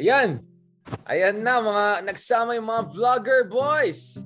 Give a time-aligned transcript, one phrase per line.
[0.00, 0.40] Ayan.
[1.04, 4.16] Ayan na, mga nagsama yung mga vlogger boys.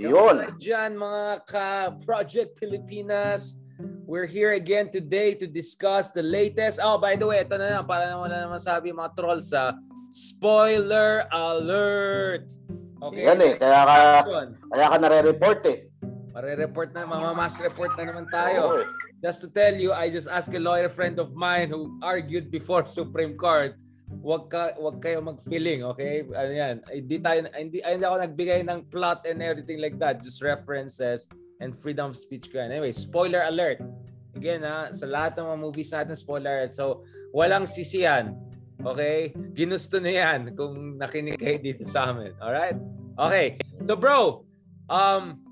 [0.00, 0.56] Yun.
[0.56, 3.60] Dyan, mga ka-Project Pilipinas.
[4.08, 6.80] We're here again today to discuss the latest.
[6.80, 9.76] Oh, by the way, ito na lang, para naman na naman sabi mga trolls sa
[10.08, 12.48] spoiler alert.
[13.04, 13.28] Okay?
[13.28, 13.96] Yan eh, kaya ka,
[14.72, 15.78] kaya ka nare-report eh.
[16.32, 18.80] Mare-report na, mamamas report na naman tayo.
[19.20, 22.88] Just to tell you, I just asked a lawyer friend of mine who argued before
[22.88, 23.76] Supreme Court.
[24.24, 26.24] Wag ka wag kayo mag-feeling, okay?
[26.32, 26.74] Ano yan?
[26.88, 31.28] Hindi tayo hindi, hindi ako nagbigay ng plot and everything like that, just references
[31.60, 32.72] and freedom of speech ko yan.
[32.72, 33.84] Anyway, spoiler alert.
[34.32, 36.72] Again, ha, sa lahat ng mga movies natin, spoiler alert.
[36.72, 37.04] So,
[37.36, 38.34] walang sisiyan.
[38.80, 39.36] Okay?
[39.52, 42.32] Ginusto na yan kung nakinig kayo dito sa amin.
[42.40, 42.80] Alright?
[43.14, 43.60] Okay.
[43.86, 44.42] So, bro,
[44.90, 45.44] um,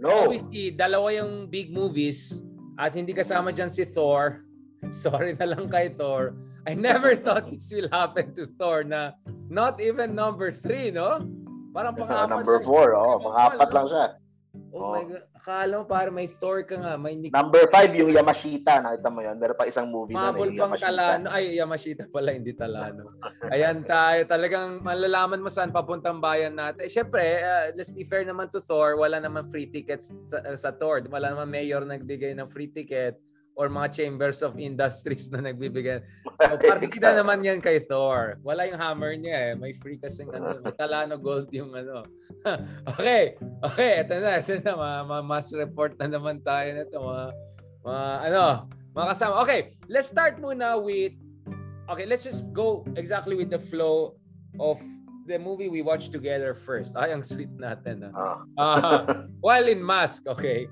[0.00, 0.32] No.
[0.32, 2.40] Obviously, dalawa yung big movies
[2.80, 4.40] at hindi kasama dyan si Thor.
[5.04, 6.32] Sorry na lang kay Thor.
[6.68, 9.16] I never thought this will happen to Thor na
[9.48, 11.24] not even number three, no?
[11.70, 12.98] Parang pang-apat number lang 4, siya.
[12.98, 14.06] oh, pang-apat lang siya.
[14.74, 15.24] Oh, my God.
[15.40, 17.00] Akala mo parang may Thor ka nga.
[17.00, 19.40] May Nick Number 5 yung Yamashita, nakita mo yun.
[19.40, 20.90] Meron pa isang movie na Mabul yung pang Yamashita.
[20.92, 21.26] Talano.
[21.32, 23.16] Ay, Yamashita pala, hindi Talano.
[23.48, 24.20] Ayan tayo.
[24.28, 26.84] Talagang malalaman mo saan papuntang bayan natin.
[26.92, 29.00] Siyempre, uh, let's be fair naman to Thor.
[29.00, 31.00] Wala naman free tickets sa, sa Thor.
[31.08, 33.16] Wala naman mayor nagbigay ng free ticket
[33.58, 36.00] or mga chambers of industries na nagbibigay.
[36.40, 38.40] So, partida naman yan kay Thor.
[38.40, 39.54] Wala yung hammer niya eh.
[39.60, 42.00] May free kasing ano, may Talano Gold yung ano.
[42.96, 43.36] okay.
[43.60, 44.40] Okay, ito na.
[44.40, 44.72] Ito na.
[44.72, 46.96] Mga, mga mass report na naman tayo nito.
[46.96, 47.24] Mga,
[47.84, 48.42] mga ano,
[48.96, 49.32] mga kasama.
[49.44, 51.12] Okay, let's start muna with
[51.90, 54.14] Okay, let's just go exactly with the flow
[54.62, 54.78] of
[55.26, 56.94] the movie we watched together first.
[56.94, 58.14] Ay, ang sweet natin.
[58.14, 58.46] Ah.
[58.54, 60.70] Ah, while in mask, okay.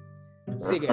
[0.63, 0.87] Sige.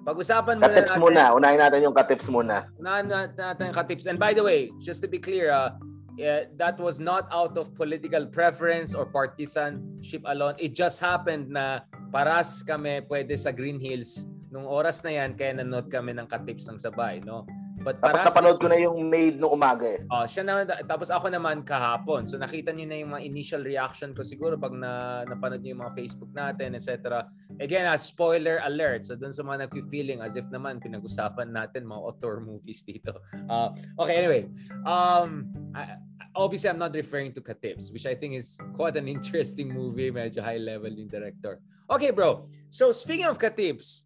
[0.00, 1.02] Pag-usapan muna Katips natin.
[1.04, 1.22] muna.
[1.36, 2.56] Unahin natin yung katips muna.
[2.80, 4.08] Unahan na- natin yung katips.
[4.08, 5.76] And by the way, just to be clear, uh,
[6.16, 10.56] eh, that was not out of political preference or partisanship alone.
[10.56, 15.54] It just happened na paras kami pwede sa Green Hills nung oras na yan kaya
[15.54, 17.46] nanood kami ng katips ng sabay, no?
[17.80, 20.04] But Tapos paras napanood ko na yung Maid nung umaga eh.
[20.12, 22.28] Oh, siya naman tapos ako naman kahapon.
[22.28, 25.82] So nakita niyo na yung mga initial reaction ko siguro pag na napanood niyo yung
[25.88, 27.24] mga Facebook natin, etc.
[27.56, 29.08] Again, a spoiler alert.
[29.08, 33.16] So dun sa mga nagfi-feeling as if naman pinag-usapan natin mga author movies dito.
[33.48, 34.44] Uh, okay, anyway.
[34.84, 35.96] Um I,
[36.36, 40.44] obviously I'm not referring to Katips, which I think is quite an interesting movie, medyo
[40.44, 41.60] high level yung director.
[41.90, 42.46] Okay, bro.
[42.68, 44.04] So speaking of Katips,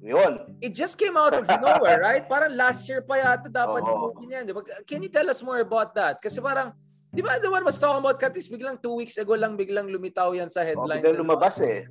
[0.00, 0.56] Yun.
[0.64, 2.24] it just came out of nowhere, right?
[2.24, 4.04] Parang last year pa yata dapat yung Oo.
[4.16, 4.64] movie niyan, di ba?
[4.88, 6.24] Can you tell us more about that?
[6.24, 6.72] Kasi parang,
[7.12, 10.32] di ba, the one was talking about Katis, biglang two weeks ago lang biglang lumitaw
[10.32, 11.04] yan sa Oh, headlines.
[11.04, 11.84] biglang lumabas eh.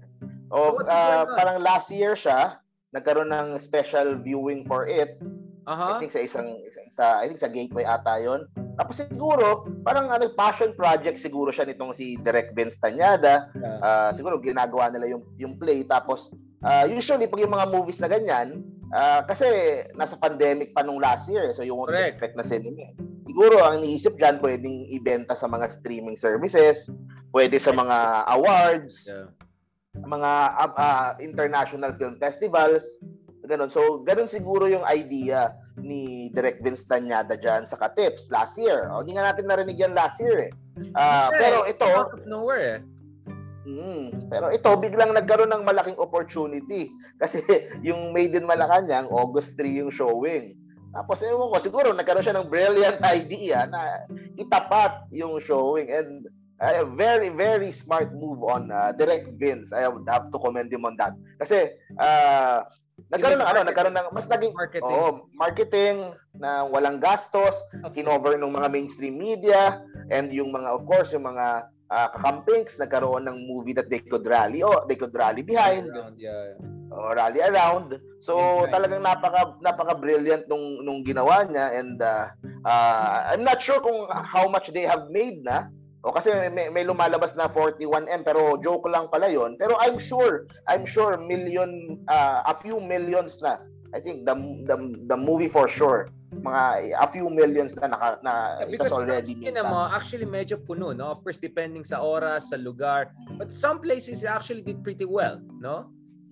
[0.49, 1.37] So O, what is ah, going on?
[1.37, 2.57] parang last year siya,
[2.91, 5.21] nagkaroon ng special viewing for it.
[5.69, 5.95] Aha.
[5.95, 8.49] I think sa isang isa, isa- I think sa Gateway ata 'yon.
[8.73, 13.53] Tapos siguro, parang ano, passion project siguro siya nitong si Direk Vince Tanyada.
[13.53, 13.77] Yeah.
[13.79, 16.33] Ah, siguro ginagawa nila yung yung play tapos
[16.63, 19.45] ah, usually pag yung mga movies na ganyan, ah, kasi
[19.95, 22.15] nasa pandemic pa nung last year, so you won't Correct.
[22.15, 22.91] expect na cinema.
[23.29, 26.89] Siguro ang iniisip diyan pwedeng ibenta sa mga streaming services,
[27.29, 29.29] pwede sa mga awards, Yeah.
[29.99, 32.85] mga ah, ah, international film festivals,
[33.49, 33.69] ganun.
[33.69, 38.85] So, ganun siguro yung idea ni Direk Vince Tanyada dyan sa Katips last year.
[38.93, 40.53] O, hindi nga natin narinig yan last year eh.
[40.79, 42.79] Yeah, pero it ito, came out of nowhere eh.
[43.69, 46.89] Mm, pero ito, biglang nagkaroon ng malaking opportunity.
[47.21, 47.45] Kasi
[47.87, 50.57] yung Made in Malacanang, August 3 yung showing.
[50.89, 54.09] Tapos, ewan ko, siguro nagkaroon siya ng brilliant idea na
[54.41, 55.93] itapat yung showing.
[55.93, 56.25] And
[56.59, 59.71] a very, very smart move on uh, Direct Vince.
[59.71, 61.15] I would have to commend him on that.
[61.39, 62.67] Kasi, uh,
[63.07, 64.83] nagkaroon ng ano, nagkaroon ng mas naging Marketing.
[64.83, 65.97] oh, marketing
[66.35, 67.55] na walang gastos,
[67.95, 69.79] kinover ng mga mainstream media
[70.11, 74.25] and yung mga of course yung mga uh, kakampings nagkaroon ng movie that they could
[74.25, 75.89] rally oh they could rally behind.
[75.89, 76.79] Around, yeah, yeah.
[76.93, 77.97] or rally around.
[78.21, 82.33] So talagang napaka napaka brilliant nung nung ginawa niya and uh,
[82.65, 85.69] uh, I'm not sure kung how much they have made na.
[85.99, 90.47] O kasi may, may lumalabas na 41M pero joke lang pala yon pero I'm sure
[90.71, 93.59] I'm sure million uh, a few millions na.
[93.91, 94.37] I think the
[94.69, 94.77] the,
[95.09, 99.55] the movie for sure mga a few millions na naka, na Yeah, because already made
[99.57, 99.91] that.
[99.97, 101.09] actually medyo puno, no?
[101.09, 103.09] Of course, depending sa oras, sa lugar.
[103.37, 105.89] But some places actually did pretty well, no?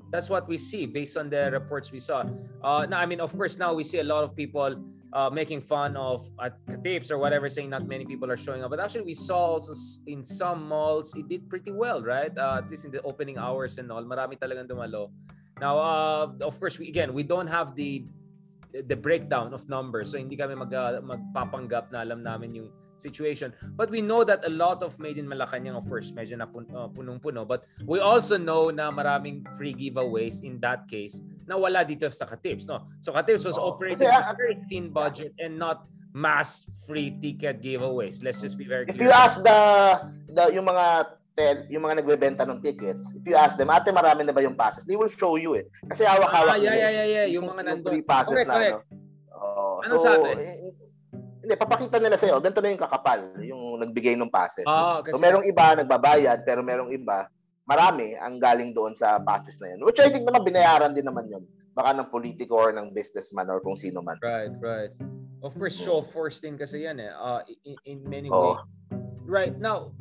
[0.10, 2.24] That's what we see based on the reports we saw.
[2.64, 4.80] Uh, now, I mean, of course, now we see a lot of people
[5.12, 8.70] uh, making fun of at tapes or whatever, saying not many people are showing up.
[8.72, 9.76] But actually, we saw also
[10.08, 12.32] in some malls, it did pretty well, right?
[12.32, 14.04] Uh, at least in the opening hours and all.
[14.06, 15.12] Marami talagang dumalo.
[15.60, 18.06] Now, uh, of course, we, again, we don't have the
[18.86, 20.12] the breakdown of numbers.
[20.12, 23.54] So hindi kami mag, uh, magpapanggap na alam namin yung situation.
[23.78, 26.70] But we know that a lot of Made in Malacanang, of course, medyo na pun-
[26.74, 27.48] uh, punong-puno.
[27.48, 32.26] But we also know na maraming free giveaways in that case na wala dito sa
[32.26, 32.68] Katips.
[32.68, 32.90] No?
[33.02, 37.62] So Katips was oh, operating kasi, uh, very thin budget and not mass free ticket
[37.62, 38.26] giveaways.
[38.26, 38.98] Let's just be very clear.
[38.98, 39.60] If you ask the,
[40.34, 44.26] the yung mga tel, yung mga nagbebenta ng tickets, if you ask them, ate, marami
[44.26, 44.90] na ba yung passes?
[44.90, 45.70] They will show you eh.
[45.86, 47.26] Kasi hawak-hawak ah, yeah, yeah, yeah, yeah.
[47.30, 47.94] Yung, yung mga nandun.
[47.94, 48.74] Free passes correct, na, correct.
[48.74, 49.38] no?
[49.38, 50.28] Oh, ano so, sabi?
[50.34, 50.58] Eh,
[51.46, 54.66] hindi, papakita nila sa'yo, ganito na yung kakapal, yung nagbigay ng passes.
[54.66, 55.14] Ah, kasi...
[55.14, 57.30] So, merong iba nagbabayad, pero merong iba,
[57.70, 59.86] marami ang galing doon sa passes na yun.
[59.86, 61.46] Which I think naman binayaran din naman yun.
[61.78, 64.18] Baka ng politiko or ng businessman or kung sino man.
[64.26, 64.90] Right, right.
[65.46, 67.14] Of course, show force din kasi yan eh.
[67.14, 68.58] Uh, in, in many oh.
[68.58, 68.66] ways.
[69.28, 69.94] Right, now,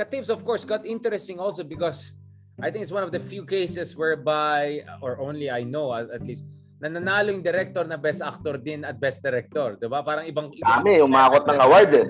[0.00, 2.16] Katips, of course, got interesting also because
[2.56, 6.48] I think it's one of the few cases whereby, or only I know at least,
[6.80, 9.76] nananalo yung director na best actor din at best director.
[9.76, 10.00] Di ba?
[10.00, 10.48] Parang ibang...
[10.56, 12.08] Dami, umakot ng award din.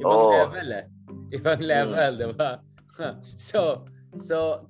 [0.00, 0.32] Ibang oh.
[0.48, 0.84] level eh.
[1.36, 1.68] Ibang hmm.
[1.68, 2.20] level, hmm.
[2.20, 2.50] di ba?
[3.36, 3.84] so,
[4.16, 4.64] so,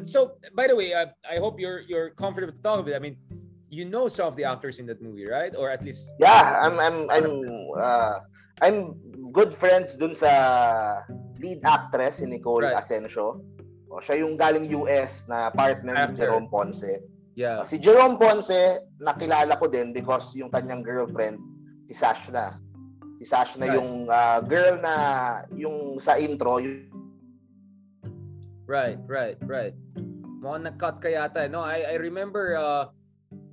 [0.00, 2.96] so, by the way, I, I hope you're you're comfortable to talk about it.
[2.96, 3.20] I mean,
[3.68, 5.52] you know some of the actors in that movie, right?
[5.52, 6.16] Or at least...
[6.16, 7.28] Yeah, I'm, I'm, I'm,
[7.76, 8.24] uh,
[8.62, 8.96] I'm
[9.32, 11.02] good friends dun sa
[11.44, 12.80] lead actress si Nicole right.
[12.80, 13.44] Asensio.
[13.92, 16.08] O, siya yung galing US na partner Actor.
[16.08, 17.04] ni Jerome Ponce.
[17.36, 17.60] Yeah.
[17.60, 21.38] Uh, si Jerome Ponce, nakilala ko din because yung kanyang girlfriend,
[21.86, 22.56] si Sashna.
[23.20, 23.76] Si Sashna right.
[23.76, 24.94] yung uh, girl na
[25.52, 26.58] yung sa intro.
[26.58, 26.88] Yung...
[28.64, 29.76] Right, right, right.
[30.40, 31.46] Mukhang nag-cut ka yata.
[31.52, 32.88] No, I, I remember, uh,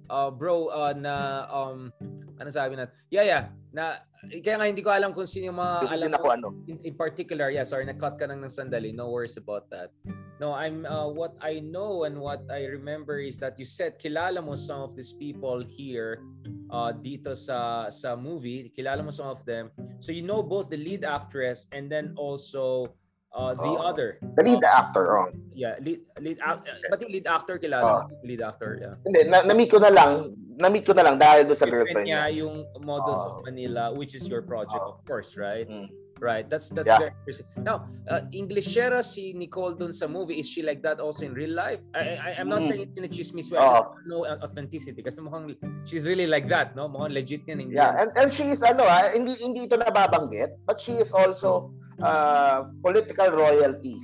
[0.09, 1.91] uh, bro, uh, na, um,
[2.39, 2.95] ano sabi natin?
[3.11, 3.43] Yeah, yeah.
[3.75, 6.47] Na kaya nga hindi ko alam kung sino yung mga alam ko ano.
[6.69, 8.93] In, in particular, yeah, sorry, na-cut ka nang ng sandali.
[8.93, 9.89] No worries about that.
[10.37, 14.41] No, I'm uh, what I know and what I remember is that you said kilala
[14.41, 16.21] mo some of these people here
[16.69, 18.69] uh, dito sa sa movie.
[18.73, 19.73] Kilala mo some of them.
[19.97, 22.93] So you know both the lead actress and then also
[23.33, 24.19] uh, the oh, other.
[24.35, 25.27] The lead uh, actor, oh.
[25.53, 26.57] Yeah, lead lead uh,
[26.89, 28.27] but yung lead actor kilala oh.
[28.27, 28.95] lead actor, yeah.
[29.03, 32.29] Hindi, na, na ko na lang na-meet ko na lang dahil doon sa girlfriend niya.
[32.29, 33.29] niya yung Models oh.
[33.33, 34.99] of Manila, which is your project, oh.
[34.99, 35.65] of course, right?
[35.65, 35.89] Mm.
[36.21, 36.45] Right.
[36.45, 37.09] That's that's yeah.
[37.09, 37.65] very interesting.
[37.65, 41.49] Now, uh, Englishera si Nicole dun sa movie, is she like that also in real
[41.49, 41.81] life?
[41.97, 42.69] I, I I'm not mm.
[42.69, 43.57] saying in a chismis way.
[43.57, 43.97] Oh.
[44.05, 46.85] no authenticity kasi mukhang she's really like that, no?
[46.85, 47.65] Mukhang legit yan.
[47.65, 51.09] Hindi yeah, and and she is ano ah, hindi hindi ito nababanggit, but she is
[51.09, 51.73] also
[52.05, 53.97] uh, political royalty.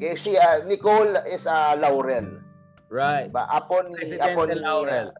[0.00, 2.40] Okay, she uh, Nicole is a uh, Laurel.
[2.88, 3.28] Right.
[3.28, 5.12] Ba, apo ni President ni Laurel.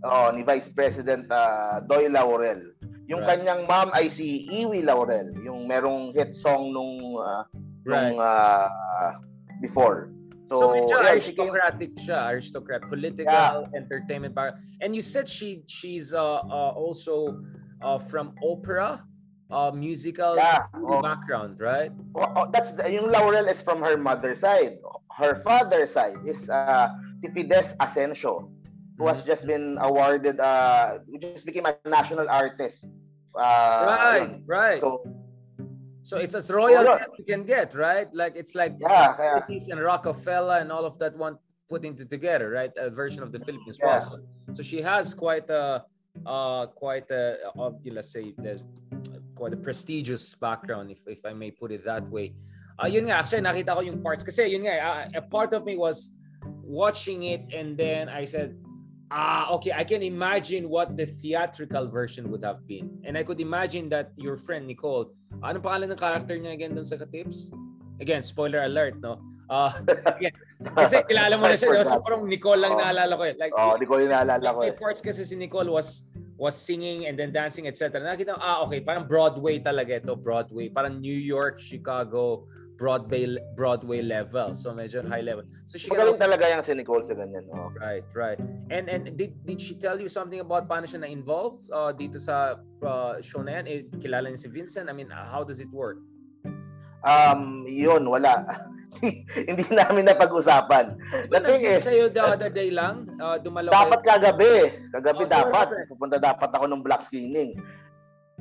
[0.00, 2.71] Uh, oh, ni Vice President uh, Doy Laurel.
[3.12, 3.44] Yung right.
[3.44, 7.44] kanyang mom ay si Iwi Laurel, yung merong hit song nung uh,
[7.84, 8.08] right.
[8.08, 9.20] nung uh,
[9.60, 10.08] before.
[10.48, 13.76] So, so medyo yeah, aristocratic she siya, aristocrat, political, yeah.
[13.76, 14.56] entertainment bar.
[14.80, 17.36] And you said she she's uh, uh, also
[17.84, 19.04] uh, from opera,
[19.52, 20.72] uh, musical yeah.
[20.72, 21.04] oh.
[21.04, 21.92] background, right?
[22.16, 24.80] Oh, oh, that's the, yung Laurel is from her mother's side.
[25.12, 28.48] Her father's side is uh, si Fides Asensio
[28.96, 32.88] who has just been awarded uh who just became a national artist.
[33.34, 34.42] Uh, right, yun.
[34.46, 34.80] right.
[34.80, 35.02] So
[36.02, 38.12] so it's as royal as you can get, right?
[38.12, 39.14] Like it's like yeah,
[39.48, 39.58] yeah.
[39.70, 41.38] and Rockefeller and all of that one
[41.70, 42.70] put into together, right?
[42.76, 44.04] A version of the Philippines yeah.
[44.52, 45.84] So she has quite a
[46.26, 48.34] uh quite a uh, let's say
[49.34, 52.34] quite a prestigious background if if I may put it that way.
[52.82, 55.64] Uh, yun nga, actually nakita ko yung parts kasi yun nga, uh, a part of
[55.64, 56.16] me was
[56.64, 58.56] watching it and then I said,
[59.12, 62.88] ah, okay, I can imagine what the theatrical version would have been.
[63.04, 65.12] And I could imagine that your friend Nicole,
[65.44, 67.52] ano pangalan ng character niya again doon sa Katips?
[68.00, 69.20] Again, spoiler alert, no?
[69.52, 69.68] Uh,
[70.16, 70.32] again,
[70.64, 72.80] kasi kilala mo na siya, so parang Nicole lang oh.
[72.80, 73.36] naalala ko eh.
[73.36, 74.72] Like, oh, Nicole yung naalala ko eh.
[74.72, 76.08] parts kasi si Nicole was
[76.40, 78.00] was singing and then dancing, etc.
[78.00, 80.72] Nakita ah, okay, parang Broadway talaga ito, Broadway.
[80.72, 82.48] Parang New York, Chicago,
[82.78, 84.54] Broadway Broadway level.
[84.54, 85.44] So medyo high level.
[85.66, 87.46] So she Magaling also, talaga yung si Nicole sa ganyan.
[87.52, 87.70] Oh.
[87.78, 88.40] Right, right.
[88.72, 92.58] And and did did she tell you something about paano siya na-involve uh, dito sa
[92.82, 93.64] uh, show na yan?
[93.68, 94.90] Eh, kilala niya si Vincent?
[94.90, 96.00] I mean, how does it work?
[97.02, 98.46] Um, yun, wala.
[99.48, 100.94] hindi namin na pag-usapan.
[101.32, 104.54] The thing is, kayo the other day lang, uh, dumalaw Dapat kagabi.
[104.94, 105.66] Kagabi oh, dapat.
[105.90, 107.58] Pupunta dapat ako ng black screening.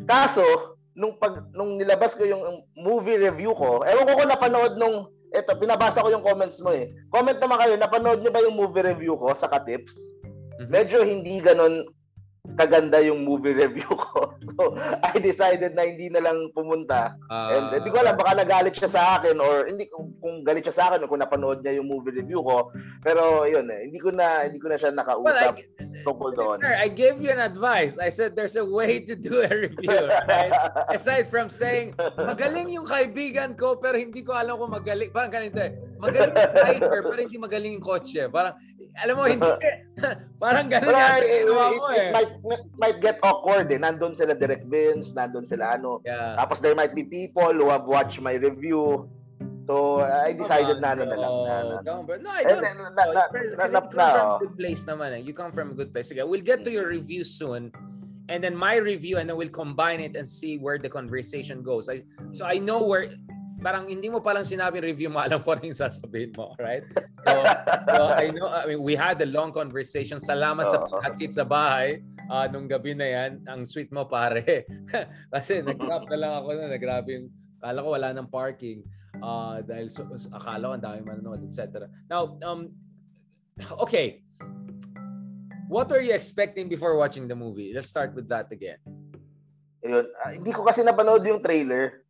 [0.05, 5.07] Kaso, nung pag nung nilabas ko yung movie review ko, ewan ko kung napanood nung
[5.31, 6.91] eto, pinabasa ko yung comments mo eh.
[7.07, 9.95] Comment naman kayo, napanood niyo ba yung movie review ko sa Katips?
[10.59, 10.67] Mm-hmm.
[10.67, 11.87] Medyo hindi ganun
[12.57, 14.33] kaganda yung movie review ko.
[14.41, 14.73] So,
[15.05, 17.13] I decided na hindi na lang pumunta.
[17.29, 20.75] Uh, And hindi ko alam, baka nagalit siya sa akin or hindi kung galit siya
[20.75, 22.73] sa akin o kung napanood niya yung movie review ko.
[23.05, 26.57] Pero yun eh, hindi ko na hindi ko na siya nakausap well, tungkol doon.
[26.65, 28.01] I gave you an advice.
[28.01, 30.53] I said there's a way to do a review, right?
[30.97, 35.13] Aside from saying, magaling yung kaibigan ko pero hindi ko alam kung magaling.
[35.13, 35.77] Parang ganito eh.
[36.01, 38.25] Magaling yung driver pero hindi magaling yung kotse.
[38.33, 38.57] Parang
[38.99, 39.51] alam mo, hindi.
[40.43, 41.19] parang ganun yan.
[41.23, 42.11] It, it, it, it,
[42.43, 43.79] might, might get awkward eh.
[43.79, 46.01] Nandun sila Direct Vince, nandun sila ano.
[46.03, 46.35] Yeah.
[46.39, 49.07] Tapos there might be people who have watched my review.
[49.69, 51.33] So, I decided na ano na lang.
[51.47, 52.17] Na, na.
[52.17, 52.59] No, I don't.
[52.59, 55.21] Na, na, na, na, na, na, from a good place naman eh.
[55.23, 56.11] You come from a good place.
[56.11, 57.71] Sige, we'll get to your review soon.
[58.27, 61.89] And then my review and then we'll combine it and see where the conversation goes.
[61.89, 63.11] I, so I know where
[63.61, 66.81] parang hindi mo palang sinabi review mo, alam ko rin sasabihin mo, right?
[67.21, 67.33] So,
[67.93, 70.17] so I know, I mean, we had a long conversation.
[70.17, 73.45] Salamat sa paghatid sa bahay uh, nung gabi na yan.
[73.45, 74.65] Ang sweet mo, pare.
[75.33, 77.27] Kasi nag-drop na lang ako na, grabe yung,
[77.61, 78.81] akala ko wala ng parking.
[79.21, 81.85] Uh, dahil so, akala ko ang dami manonood, etc.
[82.09, 82.73] Now, um,
[83.85, 84.25] okay.
[85.69, 87.71] What were you expecting before watching the movie?
[87.77, 88.81] Let's start with that again.
[89.85, 92.00] Ayun, uh, hindi ko kasi napanood yung trailer.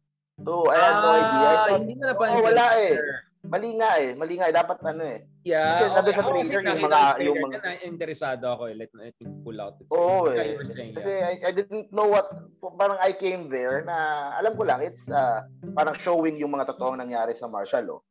[0.41, 1.47] So, I had no ah, idea.
[1.47, 2.35] I thought, hindi na napanood.
[2.37, 2.93] Oh, wala eh.
[3.41, 4.09] Mali nga eh.
[4.13, 4.53] Mali nga eh.
[4.53, 5.19] Dapat ano eh.
[5.41, 5.73] Yeah.
[5.73, 5.93] Kasi okay.
[5.97, 6.99] nandun sa trailer yung mga...
[7.25, 7.57] Yung mga...
[7.61, 8.75] Na interesado ako eh.
[8.77, 9.75] Let, let me pull out.
[9.89, 10.57] Oo oh, eh.
[10.93, 12.29] Kasi I, I didn't know what...
[12.77, 15.41] Parang I came there na alam ko lang, it's uh,
[15.73, 18.01] parang showing yung mga totoong nangyari sa martial law.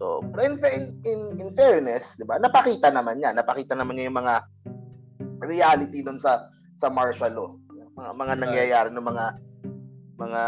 [0.00, 0.58] So, in,
[1.06, 3.30] in, in fairness, di ba, napakita naman niya.
[3.36, 4.34] Napakita naman niya yung mga
[5.44, 7.50] reality doon sa sa martial law.
[7.94, 9.26] Mga, mga nangyayari ng mga
[10.18, 10.42] mga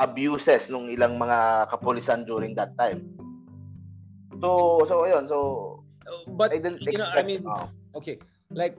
[0.00, 3.04] abuses nung ilang mga kapulisan during that time.
[4.40, 5.38] So, so ayun, so
[6.34, 8.18] but I didn't you know, I mean, uh, okay,
[8.50, 8.78] like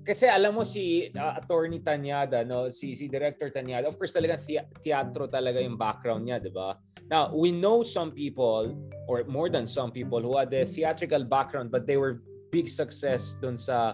[0.00, 4.40] kasi alam mo si uh, attorney Tanyada no si si director Tanyada of course talaga
[4.80, 6.74] teatro talaga yung background niya di ba
[7.12, 8.74] now we know some people
[9.06, 13.38] or more than some people who had a theatrical background but they were big success
[13.38, 13.92] dun sa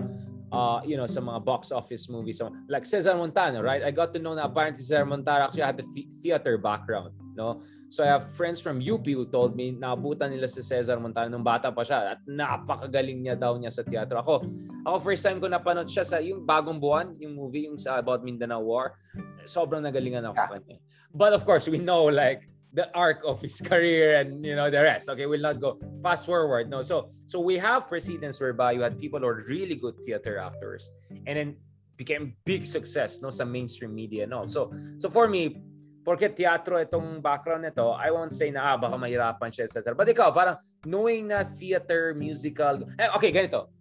[0.52, 2.38] uh, you know, sa mga box office movies.
[2.38, 3.82] So, like Cesar Montano, right?
[3.82, 5.86] I got to know na apparently Cesar Montano actually had the
[6.22, 7.62] theater background, no?
[7.86, 11.46] So I have friends from UP who told me naabutan nila si Cesar Montano nung
[11.46, 14.18] bata pa siya at napakagaling niya daw niya sa teatro.
[14.18, 14.42] Ako,
[14.82, 18.26] ako first time ko napanood siya sa yung Bagong Buwan, yung movie yung sa about
[18.26, 18.98] Mindanao War.
[19.46, 20.82] Sobrang nagalingan ako sa kanya.
[21.14, 22.42] But of course, we know like
[22.76, 25.08] the arc of his career and you know the rest.
[25.08, 26.68] Okay, we'll not go fast forward.
[26.68, 30.36] No, so so we have precedents whereby you had people who are really good theater
[30.38, 30.92] actors
[31.26, 31.56] and then
[31.96, 34.46] became big success no sa mainstream media and all.
[34.46, 35.56] So so for me,
[36.04, 39.96] porque teatro itong background nito, I won't say na ah, baka mahirapan siya etc.
[39.96, 43.72] But ikaw, parang knowing na theater, musical, eh, okay, ganito.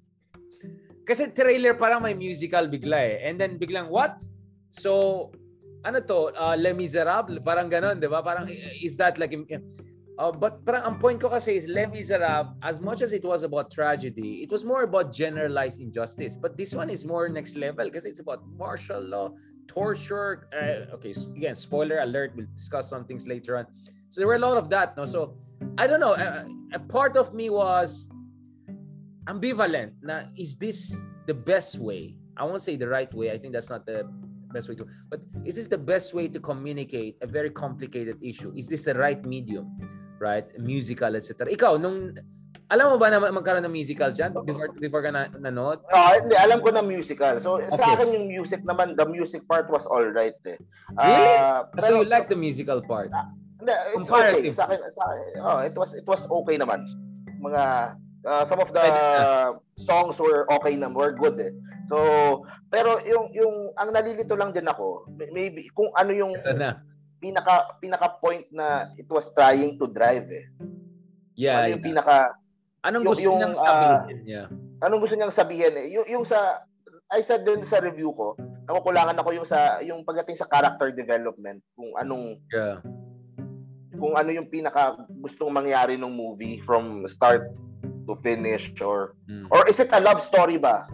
[1.06, 3.30] Kasi trailer parang may musical bigla eh.
[3.30, 4.24] And then biglang what?
[4.74, 5.30] So
[5.86, 8.26] ano to, uh, Les Miserables, parang ganon, di ba?
[8.26, 8.50] Parang,
[8.82, 9.38] is that like,
[10.18, 13.46] uh, but parang ang point ko kasi is Les Miserables, as much as it was
[13.46, 16.36] about tragedy, it was more about generalized injustice.
[16.36, 19.30] But this one is more next level kasi it's about martial law,
[19.70, 20.50] torture.
[20.50, 23.70] Uh, okay, again, spoiler alert, we'll discuss some things later on.
[24.10, 25.06] So there were a lot of that, no?
[25.06, 25.38] So,
[25.78, 28.10] I don't know, a, a part of me was
[29.28, 32.18] ambivalent na is this the best way?
[32.38, 33.32] I won't say the right way.
[33.32, 34.06] I think that's not the
[34.56, 38.56] best way to but is this the best way to communicate a very complicated issue
[38.56, 39.68] is this the right medium
[40.24, 42.16] right musical etc ikaw nung
[42.74, 45.86] alam mo ba na magkaroon ng musical dyan before, before ka na, nanood?
[45.94, 47.38] Uh, hindi, alam ko na musical.
[47.38, 47.78] So, okay.
[47.78, 50.58] sa akin yung music naman, the music part was all right eh.
[50.98, 51.38] Uh, really?
[51.78, 53.14] Pero, so, you like the musical part?
[53.14, 53.30] Uh,
[53.62, 54.50] hindi, it's okay.
[54.50, 56.82] Sa akin, sa akin, oh, it was, it was okay naman.
[57.38, 57.64] Mga,
[58.26, 58.86] uh, some of the
[59.78, 61.54] songs were okay na, were good eh.
[61.86, 62.02] So,
[63.86, 66.82] ang nalilito lang din ako, maybe kung ano yung na.
[67.22, 70.50] pinaka pinaka point na it was trying to drive eh.
[71.38, 71.62] Yeah.
[71.62, 71.90] Ano yung yeah.
[71.94, 72.18] pinaka
[72.86, 73.98] Anong yung, gusto yung, niyang sabihin?
[73.98, 74.48] Uh, yeah.
[74.86, 75.88] Anong gusto niyang sabihin eh?
[75.90, 76.62] Yung, yung sa
[77.10, 81.62] I said din sa review ko, nakukulangan ako yung sa yung pagdating sa character development,
[81.78, 82.82] kung anong yeah.
[83.98, 87.54] kung ano yung pinaka gustong mangyari ng movie from start
[88.06, 89.50] to finish or mm.
[89.50, 90.86] or is it a love story ba?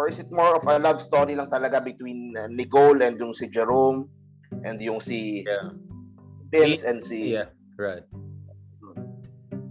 [0.00, 3.36] Or is it more of a love story lang talaga between uh, Nicole and yung
[3.36, 4.08] si Jerome
[4.64, 5.76] and yung si yeah.
[6.48, 8.00] Vince and si Yeah, right.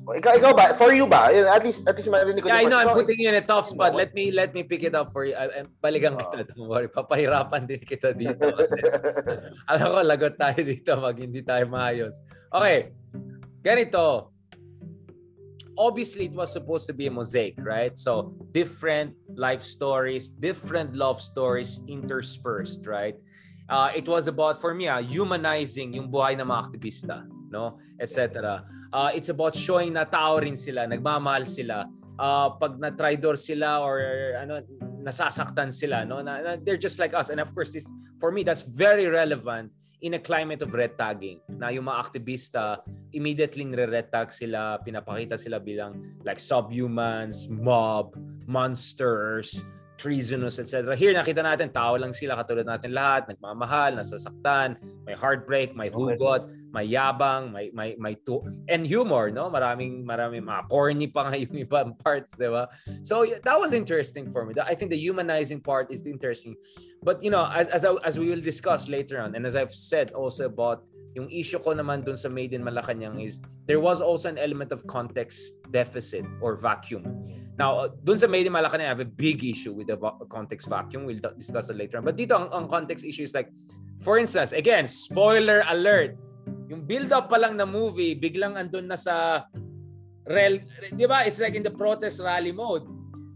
[0.10, 0.78] Ikaw, ikaw ba?
[0.78, 1.34] For you ba?
[1.34, 2.50] At least, at least marinig ko.
[2.50, 3.94] Yeah, I know, I'm putting you in a tough spot.
[3.94, 5.38] Let me, let me pick it up for you.
[5.38, 6.22] I, I, balikan oh.
[6.22, 6.50] kita.
[6.50, 6.90] Don't worry.
[6.90, 8.42] Papahirapan din kita dito.
[9.70, 12.26] Alam ko, lagot tayo dito mag hindi tayo maayos.
[12.50, 12.90] Okay.
[13.62, 14.34] Ganito
[15.80, 17.98] obviously it was supposed to be a mosaic, right?
[17.98, 23.16] So different life stories, different love stories interspersed, right?
[23.70, 27.24] Uh, it was about, for me, uh, humanizing yung buhay ng mga aktivista.
[27.50, 27.78] no?
[28.00, 28.30] Etc.
[28.94, 31.86] Uh, it's about showing na tao rin sila, nagmamahal sila.
[32.18, 34.62] Uh, pag na-tridor sila or ano
[35.02, 36.22] nasasaktan sila, no?
[36.22, 37.30] Na, na, they're just like us.
[37.30, 37.88] And of course, this
[38.20, 39.72] for me that's very relevant
[40.02, 42.80] in a climate of red tagging na yung mga aktivista
[43.12, 48.16] immediately re-red tag sila pinapakita sila bilang like subhumans mob
[48.48, 49.64] monsters
[50.00, 50.96] treasonous, etc.
[50.96, 56.48] Here, nakita natin, tao lang sila katulad natin lahat, nagmamahal, nasasaktan, may heartbreak, may hugot,
[56.72, 58.40] may yabang, may, may, may to
[58.72, 59.52] and humor, no?
[59.52, 62.72] Maraming, maraming mga corny pa nga yung ibang parts, di ba?
[63.04, 64.56] So, that was interesting for me.
[64.64, 66.56] I think the humanizing part is interesting.
[67.04, 70.16] But, you know, as, as, as we will discuss later on, and as I've said
[70.16, 70.88] also about
[71.20, 74.72] yung issue ko naman dun sa Made in Malacanang is there was also an element
[74.72, 77.04] of context deficit or vacuum.
[77.60, 80.00] Now, dun sa Made in Malacanang, I have a big issue with the
[80.32, 81.04] context vacuum.
[81.04, 82.08] We'll discuss it later on.
[82.08, 83.52] But dito, ang, ang context issue is like,
[84.00, 86.16] for instance, again, spoiler alert,
[86.72, 89.44] yung build-up pa lang na movie, biglang andun na sa
[90.24, 90.64] rel,
[90.96, 91.28] di ba?
[91.28, 92.88] It's like in the protest rally mode.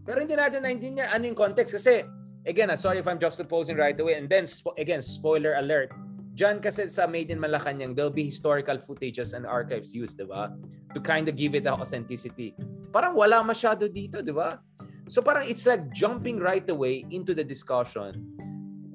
[0.08, 2.04] Pero hindi natin naintindihan ano yung context kasi
[2.48, 5.92] again, uh, sorry if I'm juxtaposing right away and then spo- again, spoiler alert
[6.34, 10.50] Diyan kasi sa Made in Malacanang, there'll be historical footages and archives used, di ba?
[10.90, 12.58] To kind of give it a authenticity.
[12.90, 14.58] Parang wala masyado dito, di ba?
[15.06, 18.18] So parang it's like jumping right away into the discussion.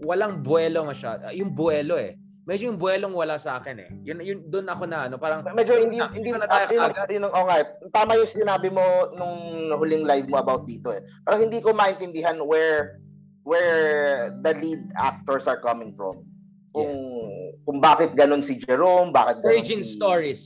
[0.04, 1.32] Walang buwelo masyado.
[1.32, 2.20] Ah, yung buwelo eh.
[2.44, 3.90] Medyo yung buwelong wala sa akin eh.
[4.04, 7.24] Yun, yun doon ako na ano, parang medyo hindi na, hindi na tayo uh, yun,
[7.24, 7.64] yun, oh, nga,
[7.96, 8.84] tama yung sinabi mo
[9.16, 11.00] nung huling live mo about dito eh.
[11.24, 13.00] Parang hindi ko maintindihan where
[13.48, 16.29] where the lead actors are coming from
[16.70, 17.50] kung yeah.
[17.66, 20.42] kung bakit ganun si Jerome, bakit ganun origin si, stories.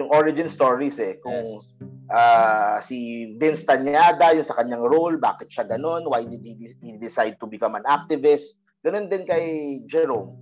[0.00, 1.20] Yung origin stories eh.
[1.22, 1.70] Kung yes.
[2.10, 6.04] uh, si Vince Tanyada, yung sa kanyang role, bakit siya ganun?
[6.08, 8.58] Why did he, he decide to become an activist?
[8.84, 10.36] Ganun din kay Jerome.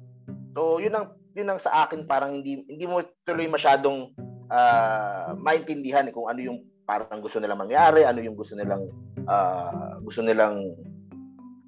[0.57, 4.13] So, yun ang yun ang sa akin parang hindi hindi mo tuloy masyadong
[4.53, 8.85] uh, maintindihan eh, kung ano yung parang gusto nilang mangyari, ano yung gusto nilang
[9.25, 10.77] uh, gusto nilang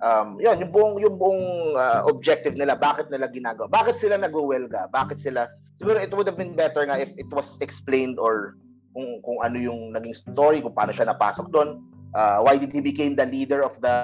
[0.04, 4.86] um, yun, yung buong, yung buong uh, objective nila, bakit nila ginagawa, bakit sila nag-welga,
[4.92, 5.48] bakit sila,
[5.80, 8.60] siguro it would have been better nga if it was explained or
[8.92, 11.82] kung, kung ano yung naging story, kung paano siya napasok doon,
[12.14, 13.96] uh, why did he became the leader of the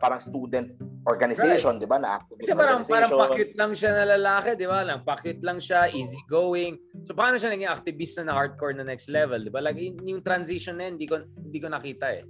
[0.00, 0.72] parang student
[1.04, 1.84] organization, right.
[1.84, 1.96] di ba?
[2.00, 4.84] Na Kasi parang, parang pakit lang siya na lalaki, di ba?
[4.84, 6.80] Lang, pakit lang siya, easy going.
[7.04, 9.60] So paano siya naging activist na, na hardcore na next level, di ba?
[9.60, 12.24] Like yung transition na hindi ko, hindi ko nakita eh.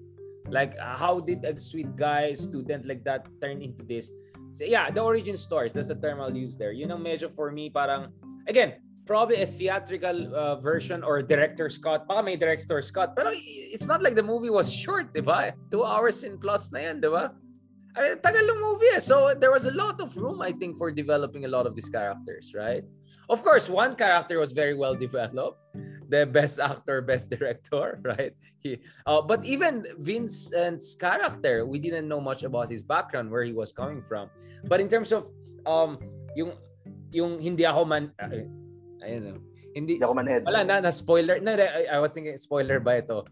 [0.50, 4.10] Like, uh, how did a sweet guy, student like that turn into this?
[4.52, 5.72] So, yeah, the origin stories.
[5.72, 6.72] That's the term I'll use there.
[6.72, 8.12] You know, medyo for me, parang,
[8.46, 12.06] again, probably a theatrical uh, version or director Scott.
[12.06, 13.16] Baka may director Scott.
[13.16, 15.54] Pero it's not like the movie was short, di ba?
[15.70, 17.32] Two hours in plus na yan, ba?
[17.96, 19.00] I mean, tagal ng movie eh.
[19.00, 21.88] So there was a lot of room, I think, for developing a lot of these
[21.88, 22.84] characters, right?
[23.28, 25.58] Of course, one character was very well developed
[26.08, 28.32] the best actor, best director, right?
[28.58, 33.52] He, uh, but even Vincent's character, we didn't know much about his background, where he
[33.52, 34.30] was coming from.
[34.64, 35.28] But in terms of
[35.66, 36.00] um,
[36.34, 36.52] yung
[37.12, 38.32] yung hindi ako man, uh,
[39.04, 39.38] ayun know,
[39.76, 40.42] hindi, hindi ako manhead.
[40.44, 41.38] Wala na, na spoiler.
[41.40, 43.24] Na, I, I was thinking spoiler ba ito?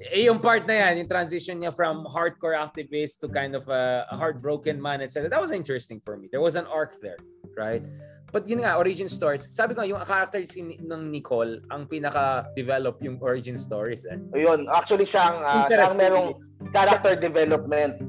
[0.00, 4.04] Eh, yung part na yan, yung transition niya from hardcore activist to kind of a,
[4.10, 5.30] a heartbroken man, etc.
[5.30, 6.28] That was interesting for me.
[6.32, 7.20] There was an arc there,
[7.56, 7.84] right?
[8.34, 9.46] But yun nga, origin stories.
[9.46, 14.02] Sabi ko, yung character si, ng Nicole, ang pinaka-develop yung origin stories.
[14.10, 14.18] Eh.
[14.34, 16.34] Ayun, actually siyang, uh, siyang merong
[16.74, 18.02] character development.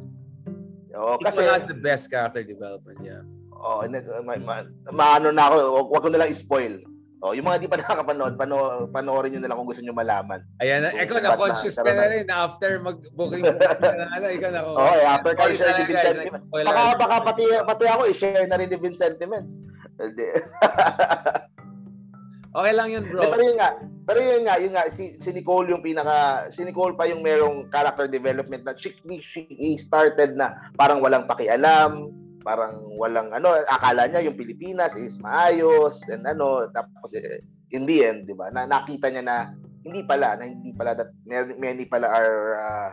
[0.98, 3.22] Oh, kasi has the best character development, yeah.
[3.54, 3.86] Oh,
[4.26, 6.82] ma, ma, maano na ako, wag ko na lang spoil.
[7.22, 10.42] Oh, yung mga di pa nakakapanood, pano, panoorin niyo na lang kung gusto niyo malaman.
[10.58, 14.62] Ayan, so, ikaw na conscious ka na rin after mag-booking na ano, ikaw na.
[14.66, 16.34] Oh, eh, after ka share ni Vincent.
[16.50, 19.62] Baka, baka pati, pati ako i-share na rin ni Vincent sentiments.
[22.58, 23.32] okay lang yun, bro.
[23.32, 23.70] Pero yun nga,
[24.06, 27.72] pero yun nga, yun nga, si, si Nicole yung pinaka, si Nicole pa yung merong
[27.72, 32.12] character development na she, she started na parang walang pakialam,
[32.46, 37.42] parang walang ano, akala niya yung Pilipinas is maayos and ano, tapos eh,
[37.74, 39.38] in the end, di ba, na, nakita niya na
[39.86, 41.14] hindi pala, na hindi pala that
[41.58, 42.92] many pala are uh,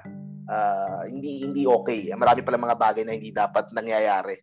[0.49, 2.13] uh, hindi hindi okay.
[2.13, 4.37] Marami pala mga bagay na hindi dapat nangyayari.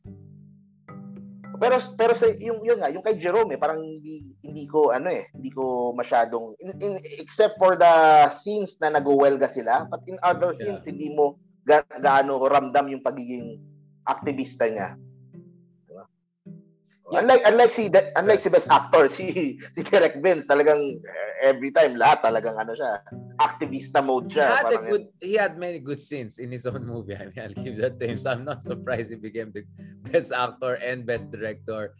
[1.59, 5.11] Pero pero sa yung yun nga, yung kay Jerome eh, parang hindi hindi ko ano
[5.11, 7.93] eh, hindi ko masyadong in, in, except for the
[8.31, 10.89] scenes na nagwelga sila, but in other scenes yeah.
[10.95, 11.35] hindi mo
[11.67, 13.59] ga, gaano ramdam yung pagiging
[14.07, 14.95] aktivista niya.
[17.09, 17.25] Yeah.
[17.25, 21.97] Unlike unlike si unlike si best actor si si Derek Vince talagang eh, every time
[21.97, 23.01] lahat talagang ano siya
[23.39, 24.45] activista mode siya.
[24.45, 27.15] He had, a good, he had many good scenes in his own movie.
[27.19, 28.17] I mean, I'll give that to him.
[28.19, 29.63] So I'm not surprised he became the
[30.11, 31.95] best actor and best director.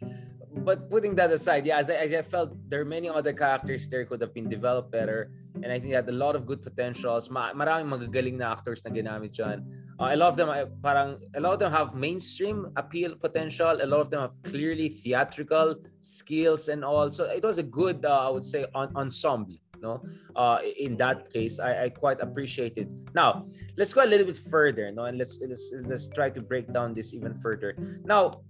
[0.52, 3.88] But putting that aside, yeah, as I, as I felt there are many other characters
[3.88, 5.30] there could have been developed better.
[5.62, 7.30] And I think had a lot of good potentials.
[7.30, 9.66] Ma maraming magagaling na actors na ginamit dyan.
[9.98, 10.48] Uh, a lot them,
[10.82, 13.78] parang, a lot of them have mainstream appeal potential.
[13.82, 17.10] A lot of them have clearly theatrical skills and all.
[17.10, 19.56] So it was a good, uh, I would say, on, ensemble.
[19.82, 20.04] No,
[20.36, 22.88] uh, in that case, I, I quite appreciate it.
[23.14, 23.46] Now,
[23.78, 26.92] let's go a little bit further, no, and let's let's let's try to break down
[26.92, 27.72] this even further.
[28.04, 28.44] Now,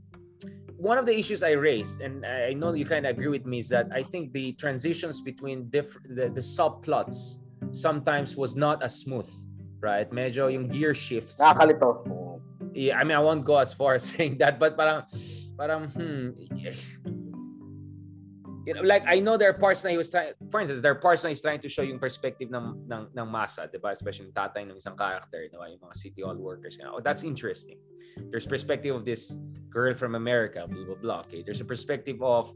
[0.81, 3.59] one of the issues I raised, and I know you kind of agree with me,
[3.59, 7.37] is that I think the transitions between different the, the subplots
[7.73, 9.29] sometimes was not as smooth,
[9.81, 10.11] right?
[10.11, 11.37] Medyo yung gear shifts.
[11.39, 12.41] Nakakalito.
[12.73, 15.05] Yeah, I mean, I won't go as far as saying that, but parang,
[15.57, 16.33] parang, hmm,
[18.67, 20.93] you know, like I know there are parts na he was trying, for instance, there
[20.93, 23.91] are parts na he's trying to show yung perspective ng ng ng masa, 'di ba?
[23.93, 25.67] Especially yung tatay ng isang character, 'di ba?
[25.73, 26.77] Yung mga city hall workers.
[26.77, 26.99] You know?
[26.99, 27.81] Oh, that's interesting.
[28.29, 29.37] There's perspective of this
[29.73, 31.21] girl from America, blah blah blah.
[31.29, 32.53] Okay, there's a perspective of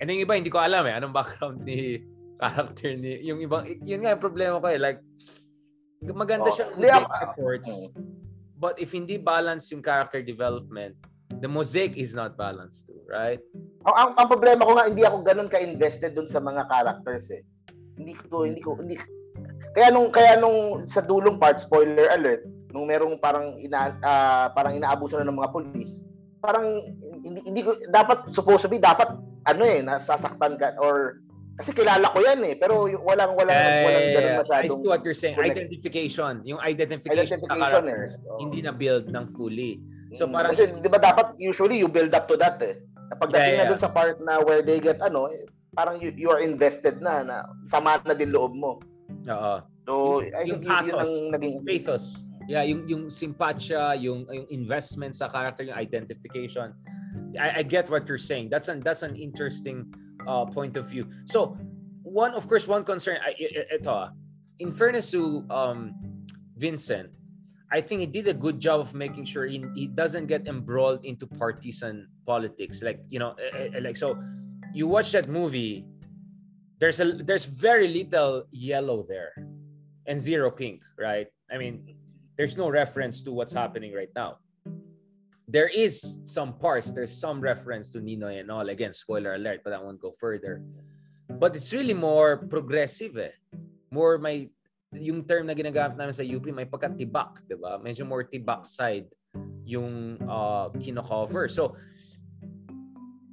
[0.00, 2.04] And then yung iba hindi ko alam eh anong background ni
[2.36, 5.00] character ni yung ibang yun nga yung problema ko eh like
[6.04, 7.70] maganda oh, siyang music efforts
[8.60, 10.92] but if hindi balance yung character development
[11.40, 13.40] the mosaic is not balanced too, right?
[13.84, 17.42] Ang, ang, ang problema ko nga hindi ako ganoon ka-invested dun sa mga characters eh.
[17.96, 18.96] Hindi ko hindi ko hindi
[19.76, 24.72] kaya nung kaya nung sa dulong part spoiler alert nung merong parang ina uh, parang
[24.72, 26.08] inaabuso na ng mga pulis
[26.40, 26.80] parang
[27.20, 31.20] hindi, hindi ko dapat supposed to be dapat ano eh nasasaktan ka or
[31.56, 35.00] kasi kilala ko yan eh pero walang walang uh, walang ganun masyadong I see what
[35.04, 38.28] you're saying identification yung identification, identification eh.
[38.28, 38.40] oh.
[38.40, 39.80] hindi na build ng fully
[40.14, 40.32] So mm.
[40.34, 42.78] parang kasi 'di ba dapat usually you build up to that eh.
[43.16, 43.70] Pagdating yeah, yeah.
[43.70, 46.98] na dun sa part na where they get ano, eh, parang you, you are invested
[46.98, 47.36] na na
[47.70, 48.78] sama na din loob mo.
[49.30, 49.54] Oo.
[49.86, 49.92] So
[50.22, 52.26] yung, I think yun, yun ang naging pathos.
[52.46, 56.74] Yeah, yung yung simpatia, yung yung investment sa character, yung identification.
[57.34, 58.54] I, I get what you're saying.
[58.54, 59.90] That's an that's an interesting
[60.26, 61.10] uh, point of view.
[61.26, 61.58] So,
[62.06, 63.34] one of course one concern I,
[63.74, 64.14] ito ah,
[64.62, 65.90] in fairness to um
[66.54, 67.18] Vincent,
[67.72, 71.04] I think he did a good job of making sure he, he doesn't get embroiled
[71.04, 72.82] into partisan politics.
[72.82, 74.18] Like you know, eh, eh, like so,
[74.72, 75.84] you watch that movie.
[76.78, 79.34] There's a there's very little yellow there,
[80.06, 80.82] and zero pink.
[80.98, 81.26] Right?
[81.50, 81.96] I mean,
[82.36, 84.38] there's no reference to what's happening right now.
[85.48, 86.90] There is some parts.
[86.90, 88.68] There's some reference to Nino and all.
[88.68, 90.62] Again, spoiler alert, but I won't go further.
[91.28, 93.16] But it's really more progressive.
[93.16, 93.30] Eh.
[93.90, 94.50] More my
[94.98, 97.76] yung term na ginagamit namin sa UP may pagka-tibak, 'di ba?
[97.80, 99.06] Medyo more tibak side
[99.66, 101.50] yung uh, kino-cover.
[101.50, 101.74] So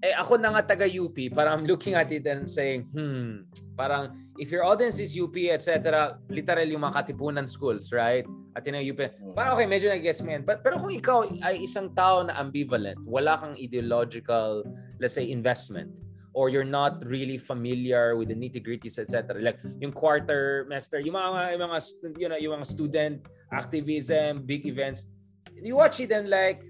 [0.03, 3.47] eh ako na nga taga UP, parang I'm looking at it and saying, hmm,
[3.79, 8.27] parang if your audience is UP, etc., literal yung mga katipunan schools, right?
[8.51, 8.99] At yun UP.
[9.31, 10.43] Parang okay, medyo nag-guess mo yan.
[10.43, 14.67] But, pero kung ikaw ay isang tao na ambivalent, wala kang ideological,
[14.99, 15.87] let's say, investment,
[16.33, 19.37] or you're not really familiar with the nitty-gritties, etc.
[19.39, 21.79] Like yung quarter master, yung mga, yung mga,
[22.17, 23.21] you know, yung mga student
[23.53, 25.05] activism, big events,
[25.61, 26.65] you watch it and like,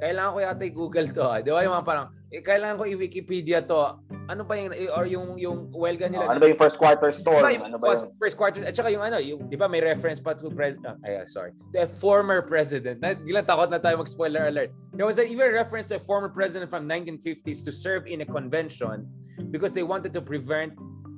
[0.00, 1.24] kailangan ko yata i-google to.
[1.24, 1.40] Ah.
[1.40, 1.64] Di ba?
[1.64, 3.96] Yung mga parang, eh, kailangan ko i-Wikipedia to.
[4.26, 6.26] Ano ba yung, or yung, yung welga nila?
[6.26, 7.46] Oh, ano ba yung first quarter storm?
[7.46, 8.12] Diba, ano ba yung...
[8.18, 11.06] First quarter, at saka yung ano, yung, di ba may reference pa to president, uh,
[11.06, 12.98] ay, sorry, the former president.
[12.98, 14.74] Na, gilang takot na tayo mag-spoiler alert.
[14.92, 18.28] There was a, even reference to a former president from 1950s to serve in a
[18.28, 19.06] convention
[19.54, 20.74] because they wanted to prevent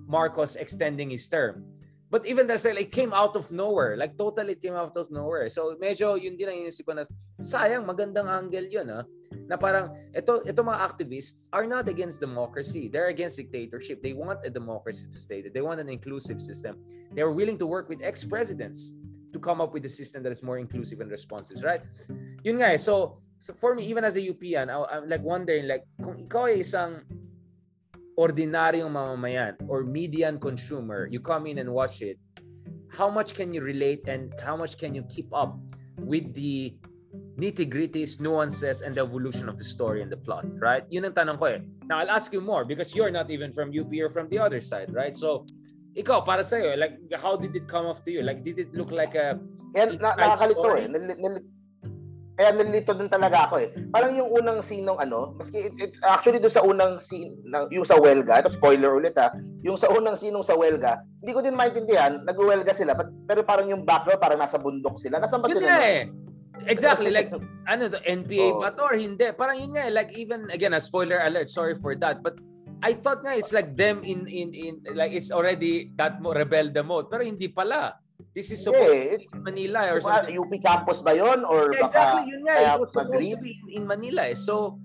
[0.09, 1.65] Marcos extending his term.
[2.11, 3.97] But even that like came out of nowhere.
[3.97, 5.49] Like totally came out of nowhere.
[5.53, 7.05] So medyo yun din ang inisip ko na
[7.45, 9.05] sayang magandang angle yun ah.
[9.45, 12.89] Na parang ito ito mga activists are not against democracy.
[12.89, 14.01] They're against dictatorship.
[14.01, 15.45] They want a democracy to stay.
[15.45, 16.81] They want an inclusive system.
[17.13, 18.97] They are willing to work with ex-presidents
[19.33, 21.85] to come up with a system that is more inclusive and responsive, right?
[22.41, 22.81] Yun nga eh.
[22.81, 26.49] So so for me even as a UPian, I, I'm like wondering like kung ikaw
[26.49, 27.05] ay isang
[28.19, 32.19] ordinaryong mamamayan or median consumer, you come in and watch it,
[32.91, 35.55] how much can you relate and how much can you keep up
[36.03, 36.75] with the
[37.39, 40.83] nitty-gritties, nuances, and the evolution of the story and the plot, right?
[40.91, 41.63] Yun ang tanong ko eh.
[41.87, 44.61] Now, I'll ask you more because you're not even from UP or from the other
[44.61, 45.15] side, right?
[45.15, 45.47] So,
[45.95, 48.27] ikaw, para sa'yo, like, how did it come off to you?
[48.27, 49.39] Like, did it look like a...
[49.79, 50.87] Yan, na, nakakalito eh.
[50.91, 51.35] Nal, nal,
[52.39, 53.75] kaya nalilito din talaga ako eh.
[53.91, 57.83] Parang yung unang sinong ano, maski it, it, actually do sa unang scene ng yung
[57.83, 59.35] sa Welga, ito spoiler ulit ha,
[59.67, 63.67] yung sa unang sinong sa Welga, hindi ko din maintindihan, nag-Welga sila, but, pero parang
[63.67, 65.19] yung background parang nasa bundok sila.
[65.19, 65.67] Nasaan ba sila?
[65.67, 66.03] Yun eh.
[66.71, 67.35] Exactly, like,
[67.67, 68.63] ano to, NPA oh.
[68.63, 69.35] ba to or hindi?
[69.35, 72.39] Parang yun nga, eh, like even, again, a spoiler alert, sorry for that, but
[72.87, 76.79] I thought nga it's like them in, in, in, like it's already that mo, rebelde
[76.87, 77.99] mode, pero hindi pala
[78.37, 80.37] This is supposed yeah, to be in Manila or something.
[80.37, 82.55] UP campus ba yon or yeah, exactly, yun nga.
[82.55, 84.37] It was supposed to be in Manila eh.
[84.39, 84.79] So,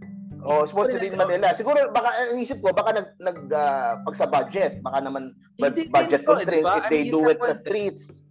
[0.43, 1.55] Oh, supposed to be in Manila.
[1.55, 6.27] Siguro baka inisip ko baka nag nag uh, pag sa budget, baka naman Hindi budget
[6.27, 6.83] constraints diba?
[6.83, 8.27] if they I mean, do it sa streets.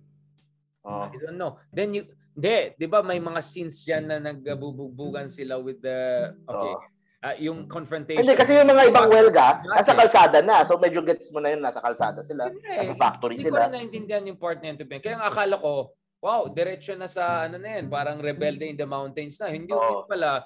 [0.84, 1.08] Oh.
[1.08, 1.56] I don't know.
[1.72, 2.04] Then you
[2.36, 6.74] hindi, 'di ba may mga scenes diyan na nagbubugbugan sila with the okay.
[6.76, 6.80] Oh.
[7.22, 8.18] Uh, yung confrontation.
[8.18, 10.66] Hindi kasi yung mga ibang welga nasa kalsada na.
[10.66, 12.50] So medyo gets mo na yun nasa kalsada sila.
[12.50, 13.62] Hindi, nasa factory hindi sila.
[13.62, 14.76] Hindi ko na naintindihan yung part na yun.
[14.82, 18.82] Kaya nga akala ko, wow, diretso na sa ano na yan, parang rebelde in the
[18.82, 19.54] mountains na.
[19.54, 20.02] Hindi oh.
[20.02, 20.42] pala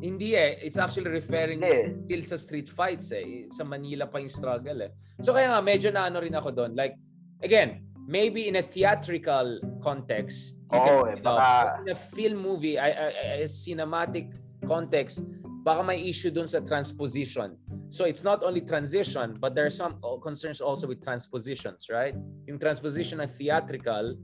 [0.00, 0.64] hindi eh.
[0.64, 1.92] It's actually referring yeah.
[1.92, 3.44] still sa street fights eh.
[3.52, 4.90] Sa Manila pa yung struggle eh.
[5.20, 6.72] So kaya nga, medyo na ano rin ako doon.
[6.72, 6.96] Like,
[7.44, 11.84] again, maybe in a theatrical context, oh, can, eh, baka...
[11.84, 13.06] in a film movie, a, a,
[13.44, 14.32] a cinematic
[14.64, 15.20] context,
[15.64, 17.56] baka may issue doon sa transposition.
[17.88, 22.12] So it's not only transition, but there are some concerns also with transpositions, right?
[22.44, 24.20] Yung transposition ng theatrical,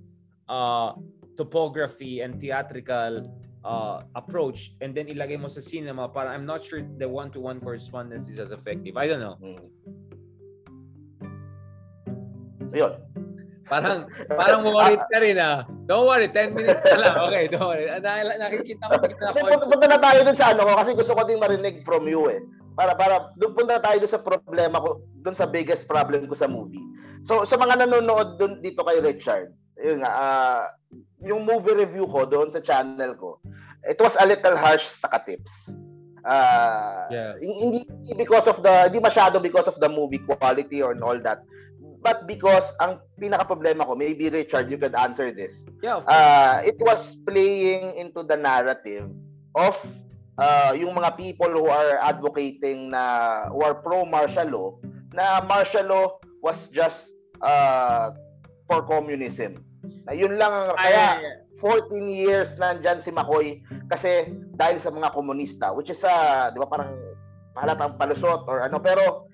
[0.53, 0.92] uh,
[1.40, 3.24] topography and theatrical
[3.64, 8.29] uh, approach and then ilagay mo sa cinema para I'm not sure the one-to-one correspondence
[8.29, 9.00] is as effective.
[9.00, 9.40] I don't know.
[9.40, 9.64] Hmm.
[12.76, 12.92] Ayun.
[13.70, 15.62] Parang parang worried ka rin ah.
[15.87, 17.14] Don't worry, 10 minutes na lang.
[17.30, 17.87] Okay, don't worry.
[17.87, 21.14] Dahil nakikita ko kita na punta, punta na tayo dun sa ano ko kasi gusto
[21.14, 22.42] ko din marinig from you eh.
[22.74, 26.50] Para para doon punta tayo dun sa problema ko, dun sa biggest problem ko sa
[26.50, 26.83] movie.
[27.30, 30.62] So sa mga nanonood dun dito kay Richard, yun nga, uh,
[31.22, 33.38] yung movie review ko doon sa channel ko,
[33.87, 35.70] it was a little harsh sa katips.
[36.20, 37.33] Uh, yeah.
[37.40, 41.40] Hindi because of the, hindi masyado because of the movie quality or all that.
[42.00, 45.68] But because ang pinaka problema ko, maybe Richard, you could answer this.
[45.84, 49.12] Yeah, uh, it was playing into the narrative
[49.52, 49.76] of
[50.40, 54.68] uh, yung mga people who are advocating na who are pro martial law
[55.12, 56.06] na martial law
[56.40, 57.12] was just
[57.44, 58.16] uh,
[58.64, 59.60] for communism.
[60.08, 61.04] Na yun lang ang kaya
[61.60, 63.60] 14 years nandiyan si McCoy
[63.92, 66.96] kasi dahil sa mga komunista which is uh, 'di ba parang
[67.52, 69.28] halatang palusot or ano pero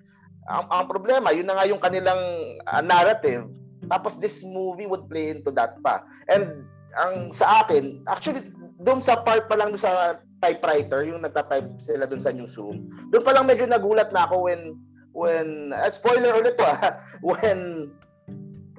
[0.51, 2.21] ang, ang problema yun na nga yung kanilang
[2.67, 3.47] uh, narrative
[3.87, 8.51] tapos this movie would play into that pa and ang sa akin actually
[8.83, 13.25] doon sa part pa lang doon sa typewriter yung nagta-type sila doon sa newsroom doon
[13.25, 14.77] pa lang medyo nagulat na ako when
[15.17, 17.91] when uh, spoiler ulit to ah, when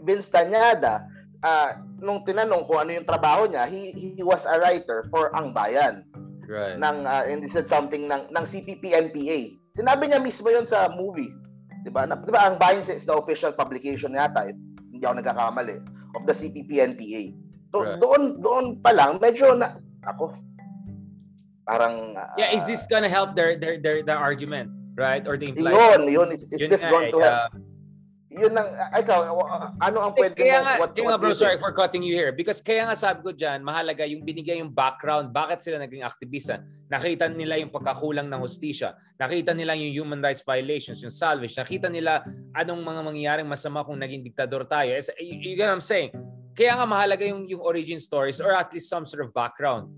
[0.06, 1.04] Vince Tanyada
[1.44, 1.70] uh,
[2.02, 6.06] nung tinanong kung ano yung trabaho niya, he, he was a writer for Ang Bayan.
[6.48, 6.80] Right.
[6.80, 9.40] Ng, uh, and he said something ng, ng CPP-NPA.
[9.76, 11.30] Sinabi niya mismo yon sa movie.
[11.84, 12.08] Di ba?
[12.08, 14.56] Di ba, Ang Bayan is the official publication yata, eh,
[14.90, 15.78] hindi ako nagkakamali,
[16.18, 17.36] of the CPP-NPA.
[17.74, 18.00] So, right.
[18.00, 20.34] doon, doon pa lang, medyo na, ako,
[21.68, 22.16] parang...
[22.16, 24.72] Uh, yeah, is this gonna help their, their, their, their argument?
[24.98, 25.22] Right?
[25.28, 25.76] Or the implied...
[25.76, 26.28] Yun, yun.
[26.34, 27.54] Is, is yun this going to help?
[27.54, 27.67] Uh,
[28.38, 29.20] yun ang ikaw
[29.82, 30.66] ano ang pwede kaya mo?
[30.66, 32.32] nga, what, kaya what nga bro sorry for cutting you here.
[32.32, 36.62] Because kaya nga sabi ko diyan mahalaga yung binigay yung background bakit sila naging aktivista
[36.88, 38.96] nakita nila yung pagkakulang ng hustisya.
[39.20, 41.58] Nakita nila yung human rights violations yung salvage.
[41.60, 42.24] Nakita nila
[42.56, 44.96] anong mga mangyayaring masama kung naging diktador tayo.
[45.20, 46.16] You, you get what I'm saying?
[46.58, 49.92] Kaya nga mahalaga yung yung origin stories or at least some sort of background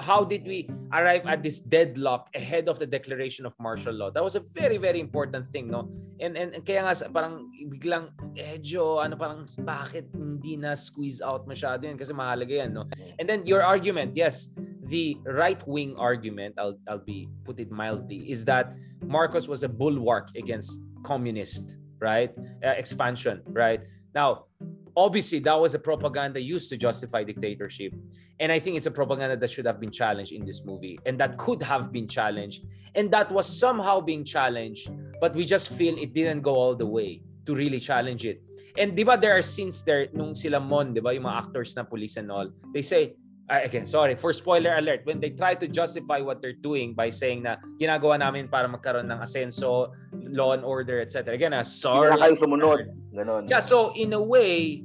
[0.00, 4.10] how did we arrive at this deadlock ahead of the declaration of martial law?
[4.10, 5.90] That was a very very important thing no?
[6.20, 11.50] And and, and kaya nga parang biglang medyo ano parang bakit hindi na squeeze out
[11.50, 11.98] masyado yan?
[11.98, 12.86] Kasi mahalaga yan no?
[13.18, 14.54] And then your argument yes
[14.86, 18.70] the right wing argument I'll I'll be put it mildly is that
[19.02, 22.30] Marcos was a bulwark against communist right?
[22.62, 23.82] Uh, expansion right?
[24.14, 24.46] Now
[24.96, 27.94] obviously that was a propaganda used to justify dictatorship.
[28.40, 30.98] And i think it's a propaganda that should have been challenged in this movie.
[31.06, 32.64] And that could have been challenged.
[32.94, 34.90] And that was somehow being challenged.
[35.20, 38.42] But we just feel it didn't go all the way to really challenge it.
[38.78, 42.16] And diba there are scenes there nung sila Mon diba yung mga actors na police
[42.16, 42.48] and all.
[42.72, 43.14] They say
[43.60, 47.42] again, sorry, for spoiler alert, when they try to justify what they're doing by saying
[47.42, 51.34] na ginagawa namin para magkaroon ng asenso, law and order, etc.
[51.34, 52.10] Again, uh, sorry.
[52.10, 52.80] Hindi kayo sumunod.
[53.12, 53.50] Ganon.
[53.50, 54.84] Yeah, so in a way,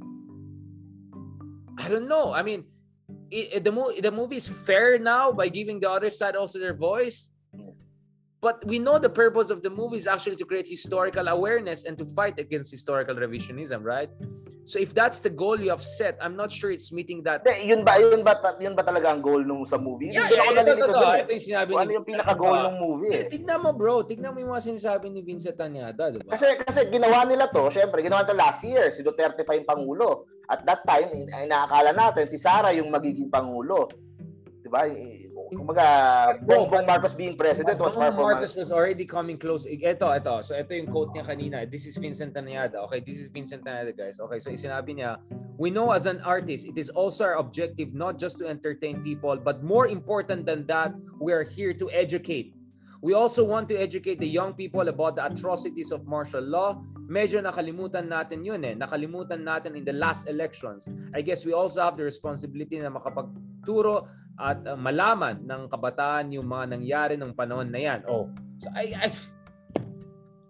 [1.78, 2.32] I don't know.
[2.32, 2.64] I mean,
[3.30, 6.58] it, it, the, movie, the movie is fair now by giving the other side also
[6.58, 7.30] their voice.
[8.40, 11.98] But we know the purpose of the movie is actually to create historical awareness and
[11.98, 14.10] to fight against historical revisionism, right?
[14.68, 17.40] So if that's the goal you have set, I'm not sure it's meeting that.
[17.40, 20.12] De, yun ba yun ba yun ba talaga ang goal nung sa movie?
[20.12, 20.76] Yeah, yeah, ako yeah, doon.
[20.76, 21.22] Eh.
[21.24, 23.24] Ito yung sinabi ano yung pinaka-goal ng movie eh.
[23.32, 26.36] Tignan mo bro, tignan mo yung mga sinasabi ni Vincent Tanyada, di ba?
[26.36, 30.28] Kasi kasi ginawa nila to, syempre ginawa to last year, si Duterte pa yung pangulo.
[30.52, 33.88] At that time, inaakala natin si Sara yung magiging pangulo.
[34.60, 34.84] 'Di ba?
[35.48, 38.20] Kumbaga, Bongbong Marcos being president was far from...
[38.20, 39.64] Marcos was already coming close.
[39.64, 40.34] Ito, ito.
[40.44, 41.64] So, ito yung quote niya kanina.
[41.64, 42.84] This is Vincent Tanyada.
[42.84, 44.20] Okay, this is Vincent Tanyada, guys.
[44.20, 45.16] Okay, so sinabi niya,
[45.58, 49.34] We know as an artist, it is also our objective not just to entertain people,
[49.34, 52.54] but more important than that, we are here to educate.
[53.02, 56.78] We also want to educate the young people about the atrocities of martial law.
[57.10, 58.78] Medyo nakalimutan natin yun eh.
[58.78, 60.86] Nakalimutan natin in the last elections.
[61.10, 64.06] I guess we also have the responsibility na makapagturo
[64.38, 68.00] at uh, malaman ng kabataan yung mga nangyari ng panahon na yan.
[68.06, 68.30] Oh,
[68.62, 69.08] so I, I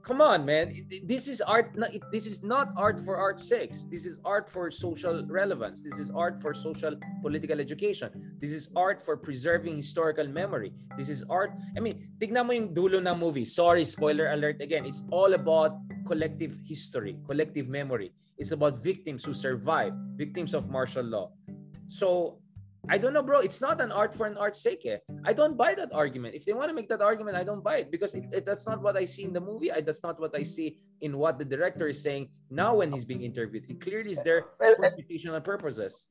[0.09, 0.73] come on man.
[1.05, 1.77] This is art
[2.13, 5.85] this is not art for art's sake this is art for social relevance.
[5.85, 8.37] This is art for social political education.
[8.41, 10.73] This is art for preserving historical memory.
[10.97, 13.45] This is art i mean tignan mo yung dulo ng movie.
[13.45, 14.89] Sorry spoiler alert again.
[14.89, 15.77] It's all about
[16.09, 18.13] collective history collective memory.
[18.41, 21.37] It's about victims who survived victims of martial law.
[21.85, 22.41] So
[22.89, 23.41] I don't know, bro.
[23.41, 24.87] It's not an art for an art's sake.
[24.87, 24.99] Eh?
[25.25, 26.35] I don't buy that argument.
[26.35, 28.67] If they want to make that argument, I don't buy it because it, it, that's
[28.67, 29.71] not what I see in the movie.
[29.71, 33.05] I, that's not what I see in what the director is saying now when he's
[33.05, 33.65] being interviewed.
[33.67, 36.09] He clearly is there for educational purposes.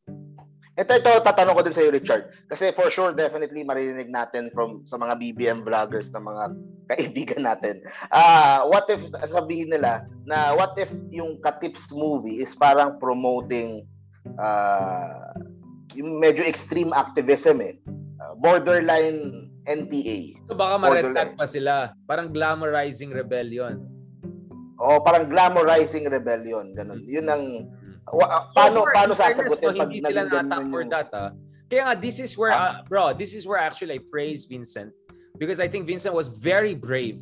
[0.77, 2.29] Ito, ito, tatanong ko din sa iyo, Richard.
[2.45, 6.53] Kasi for sure, definitely maririnig natin from sa mga BBM vloggers na mga
[6.93, 7.81] kaibigan natin.
[8.13, 13.89] Uh, what if, sabihin nila, na what if yung Katips movie is parang promoting
[14.37, 15.33] uh,
[15.97, 17.73] yung medyo extreme activism eh.
[18.21, 20.37] Uh, borderline NPA.
[20.47, 21.91] So baka ma-retag pa sila.
[22.05, 23.81] Parang glamorizing rebellion.
[24.77, 26.77] O parang glamorizing rebellion.
[26.77, 27.01] Ganun.
[27.03, 27.43] Yun ang
[28.13, 31.29] wa, so paano for, paano sasagutin no, pag hindi sila natak for that ah.
[31.67, 34.93] Kaya nga this is where uh, bro, this is where actually I praise Vincent
[35.35, 37.19] because I think Vincent was very brave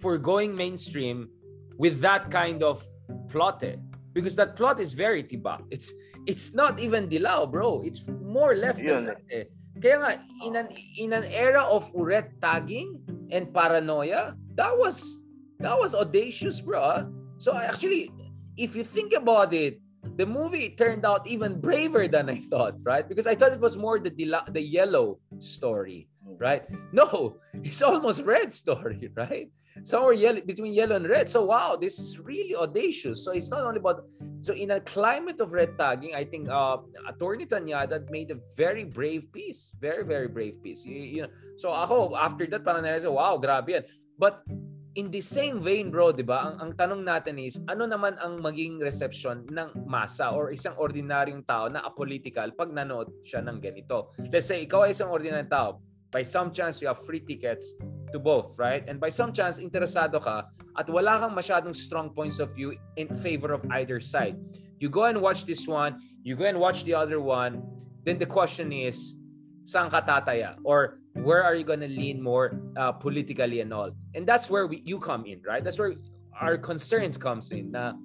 [0.00, 1.28] for going mainstream
[1.76, 2.80] with that kind of
[3.28, 3.76] plot eh.
[4.14, 5.58] Because that plot is very tiba.
[5.74, 5.90] It's
[6.26, 7.82] it's not even dilaw, bro.
[7.84, 9.44] It's more left than that eh.
[9.80, 10.10] Kaya nga,
[10.46, 15.20] in an, in an era of red tagging and paranoia, that was
[15.58, 16.78] that was audacious, bro.
[16.78, 17.02] Ah.
[17.38, 18.14] So actually,
[18.56, 19.82] if you think about it,
[20.16, 23.02] the movie turned out even braver than I thought, right?
[23.02, 26.06] Because I thought it was more the the yellow story,
[26.38, 26.62] right?
[26.92, 29.50] No, it's almost red story, right?
[29.82, 31.26] somewhere yellow, between yellow and red.
[31.28, 33.24] So wow, this is really audacious.
[33.24, 34.06] So it's not only about
[34.38, 38.84] so in a climate of red tagging, I think uh, Attorney Tanyada made a very
[38.84, 40.84] brave piece, very very brave piece.
[40.84, 43.84] You, you know, so ako after that parang nasa wow, grabe yan.
[44.14, 44.46] But
[44.94, 46.54] in the same vein, bro, 'di ba?
[46.54, 51.42] Ang, ang tanong natin is, ano naman ang maging reception ng masa or isang ordinaryong
[51.42, 54.14] tao na apolitical pag nanood siya ng ganito?
[54.30, 55.82] Let's say ikaw ay isang ordinaryong tao,
[56.14, 57.74] by some chance you have free tickets
[58.12, 58.86] to both, right?
[58.86, 60.46] And by some chance, interesado ka
[60.78, 64.38] at wala kang masyadong strong points of view in favor of either side.
[64.78, 67.66] You go and watch this one, you go and watch the other one,
[68.06, 69.18] then the question is,
[69.66, 70.54] saan ka tataya?
[70.62, 73.90] Or where are you gonna lean more uh, politically and all?
[74.14, 75.66] And that's where we, you come in, right?
[75.66, 75.98] That's where
[76.38, 77.98] our concerns comes in na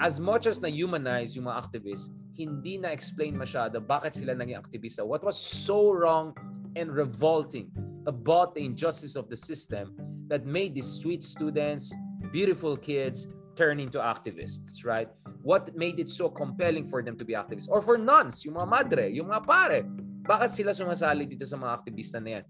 [0.00, 5.04] as much as na-humanize yung mga activists, hindi na-explain masyado bakit sila naging aktivista.
[5.04, 6.32] What was so wrong
[6.76, 7.70] and revolting
[8.06, 9.94] about the injustice of the system
[10.28, 11.94] that made these sweet students,
[12.32, 15.08] beautiful kids, turn into activists, right?
[15.42, 17.68] What made it so compelling for them to be activists?
[17.68, 19.82] Or for nuns, yung mga madre, yung mga pare,
[20.24, 22.44] bakit sila sumasali dito sa mga aktivista na yan?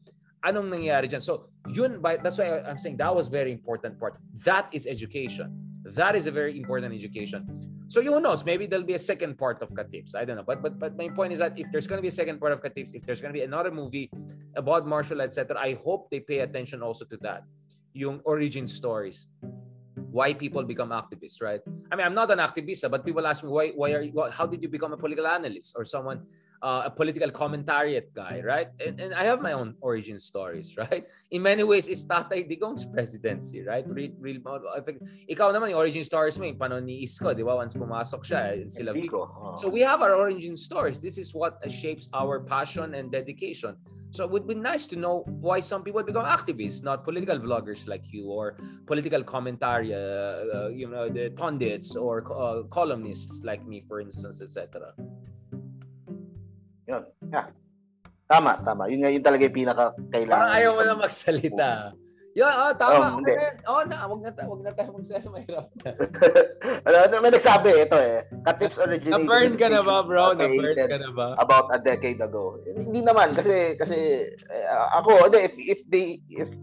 [0.44, 1.20] Anong nangyayari dyan?
[1.20, 4.16] So, yun, that's why I'm saying that was very important part.
[4.44, 5.69] That is education.
[5.84, 7.46] That is a very important education.
[7.88, 8.44] So who knows?
[8.44, 10.14] Maybe there'll be a second part of Katips.
[10.14, 10.44] I don't know.
[10.46, 12.52] But but but my point is that if there's going to be a second part
[12.52, 14.10] of Katips, if there's going to be another movie
[14.54, 17.42] about martial etc., I hope they pay attention also to that,
[17.92, 19.26] yung origin stories,
[20.12, 21.60] why people become activists, right?
[21.90, 24.46] I mean, I'm not an activist, but people ask me why why are you, how
[24.46, 26.22] did you become a political analyst or someone
[26.62, 28.68] uh, a political commentariat guy, right?
[28.84, 31.06] And, and I have my own origin stories, right?
[31.30, 33.84] In many ways, it's Tatay Digong's presidency, right?
[33.88, 34.40] Real, real,
[35.28, 37.56] ikaw naman, yung origin stories mo, yung panon ni Isko, di ba?
[37.56, 39.56] Once pumasok siya, eh, sila Vico.
[39.56, 41.00] So we have our origin stories.
[41.00, 43.76] This is what shapes our passion and dedication.
[44.10, 47.86] So it would be nice to know why some people become activists, not political vloggers
[47.86, 53.64] like you or political commentary, uh, uh, you know, the pundits or uh, columnists like
[53.64, 54.92] me, for instance, etc.
[56.90, 57.02] Yun.
[57.30, 57.46] Yeah.
[58.30, 58.86] Tama, tama.
[58.86, 60.42] Yun nga yun talaga yung pinaka kailangan.
[60.46, 61.68] Parang ayaw mo na magsalita.
[62.38, 63.04] Yun, oh, tama.
[63.10, 63.58] Um, okay.
[63.66, 65.34] Oh, na, wag na, wag na tayo magsalita.
[65.34, 65.90] Mahirap na.
[66.86, 68.22] ano, may nagsabi, ito eh.
[68.46, 70.38] Katips originated Na-burn ka na ba, bro?
[70.38, 71.34] Na-burn ka na ba?
[71.42, 72.62] About a decade ago.
[72.70, 76.54] Hindi naman, kasi, kasi, uh, ako, if, if they, if,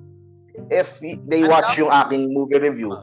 [0.71, 2.95] if they watch yung aking movie review,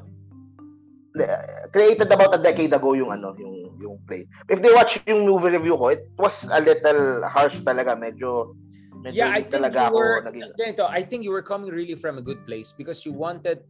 [1.70, 4.26] created about a decade ago yung ano, yung yung play.
[4.48, 7.98] If they watch yung movie review ko, it was a little harsh talaga.
[7.98, 8.54] Medyo,
[9.02, 10.52] medyo yeah, I think talaga you were, naging...
[10.58, 13.62] ganito, I think you were coming really from a good place because you wanted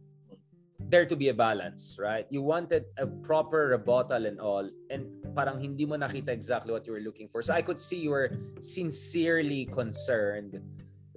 [0.89, 2.25] there to be a balance, right?
[2.29, 6.93] You wanted a proper rebuttal and all, and parang hindi mo nakita exactly what you
[6.93, 7.41] were looking for.
[7.41, 8.29] So I could see you were
[8.59, 10.61] sincerely concerned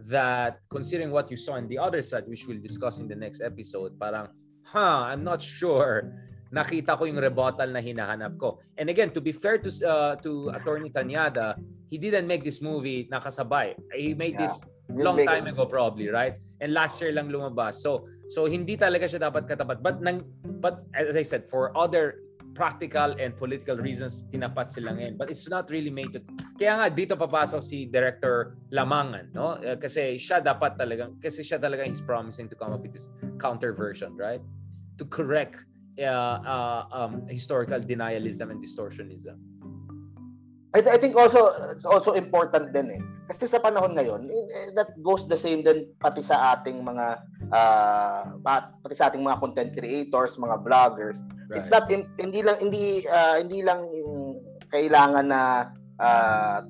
[0.08, 3.42] that considering what you saw on the other side, which we'll discuss in the next
[3.42, 4.28] episode, parang,
[4.64, 6.14] huh, I'm not sure
[6.48, 8.58] nakita ko yung rebuttal na hinahanap ko.
[8.76, 11.56] And again, to be fair to uh, to Attorney Tanyada,
[11.88, 13.76] he didn't make this movie nakasabay.
[13.92, 14.48] He made yeah.
[14.48, 14.54] this
[14.88, 16.40] long time ago probably, right?
[16.60, 17.80] And last year lang lumabas.
[17.84, 19.84] So so hindi talaga siya dapat katapat.
[19.84, 20.24] But nang
[20.60, 22.24] but as I said, for other
[22.58, 25.14] practical and political reasons tinapat sila ngayon.
[25.14, 26.20] But it's not really made to...
[26.58, 29.54] Kaya nga dito papasok si Director Lamangan, no?
[29.62, 33.06] Uh, kasi siya dapat talaga kasi siya talaga is promising to come up with this
[33.38, 34.42] counter version, right?
[34.98, 35.62] To correct
[36.00, 39.36] uh, uh, um, historical denialism and distortionism.
[40.74, 43.02] I, th- I think also it's also important din eh.
[43.28, 47.06] Kasi sa panahon ngayon, eh, eh, that goes the same din pati sa ating mga
[47.52, 51.20] uh, pati sa ating mga content creators, mga vloggers.
[51.48, 51.60] Right.
[51.60, 53.84] It's not hindi lang hindi uh, hindi lang
[54.68, 56.64] kailangan na uh,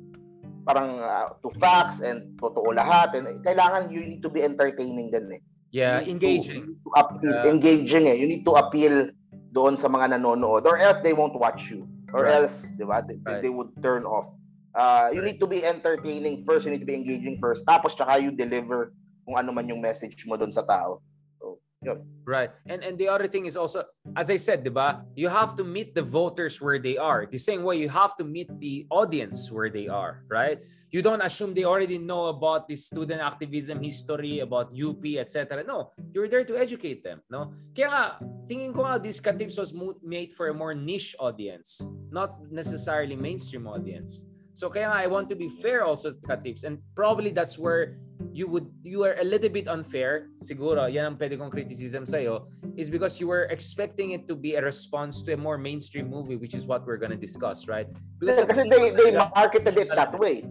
[0.63, 5.39] parang uh, to facts and totoo lahat and kailangan you need to be entertaining din
[5.39, 5.43] eh.
[5.69, 6.65] Yeah, engaging.
[6.65, 8.17] To, to appeal, uh, engaging eh.
[8.17, 9.11] You need to appeal
[9.53, 11.89] doon sa mga nanonood or else they won't watch you.
[12.13, 12.45] Or right.
[12.45, 13.45] else di ba they, right.
[13.45, 14.33] they would turn off.
[14.73, 18.21] Uh, you need to be entertaining first you need to be engaging first tapos tsaka
[18.21, 18.93] you deliver
[19.29, 21.05] kung ano man yung message mo doon sa tao.
[21.37, 22.01] So yun.
[22.25, 22.49] Right.
[22.65, 23.85] And and the other thing is also
[24.17, 27.29] as i said di ba you have to meet the voters where they are.
[27.29, 31.21] The same way you have to meet the audience where they are right you don't
[31.21, 35.65] assume they already know about the student activism history, about UP, etc.
[35.65, 37.21] No, you're there to educate them.
[37.31, 37.53] No?
[37.77, 38.05] Kaya nga,
[38.49, 43.67] tingin ko nga this Katips was made for a more niche audience, not necessarily mainstream
[43.69, 44.25] audience.
[44.57, 46.65] So kaya nga, I want to be fair also to Katips.
[46.65, 48.01] And probably that's where
[48.33, 52.19] you would you are a little bit unfair siguro yan ang pwede kong criticism sa
[52.19, 56.11] iyo is because you were expecting it to be a response to a more mainstream
[56.11, 57.87] movie which is what we're gonna discuss right
[58.19, 60.43] because kasi they, they marketed it that way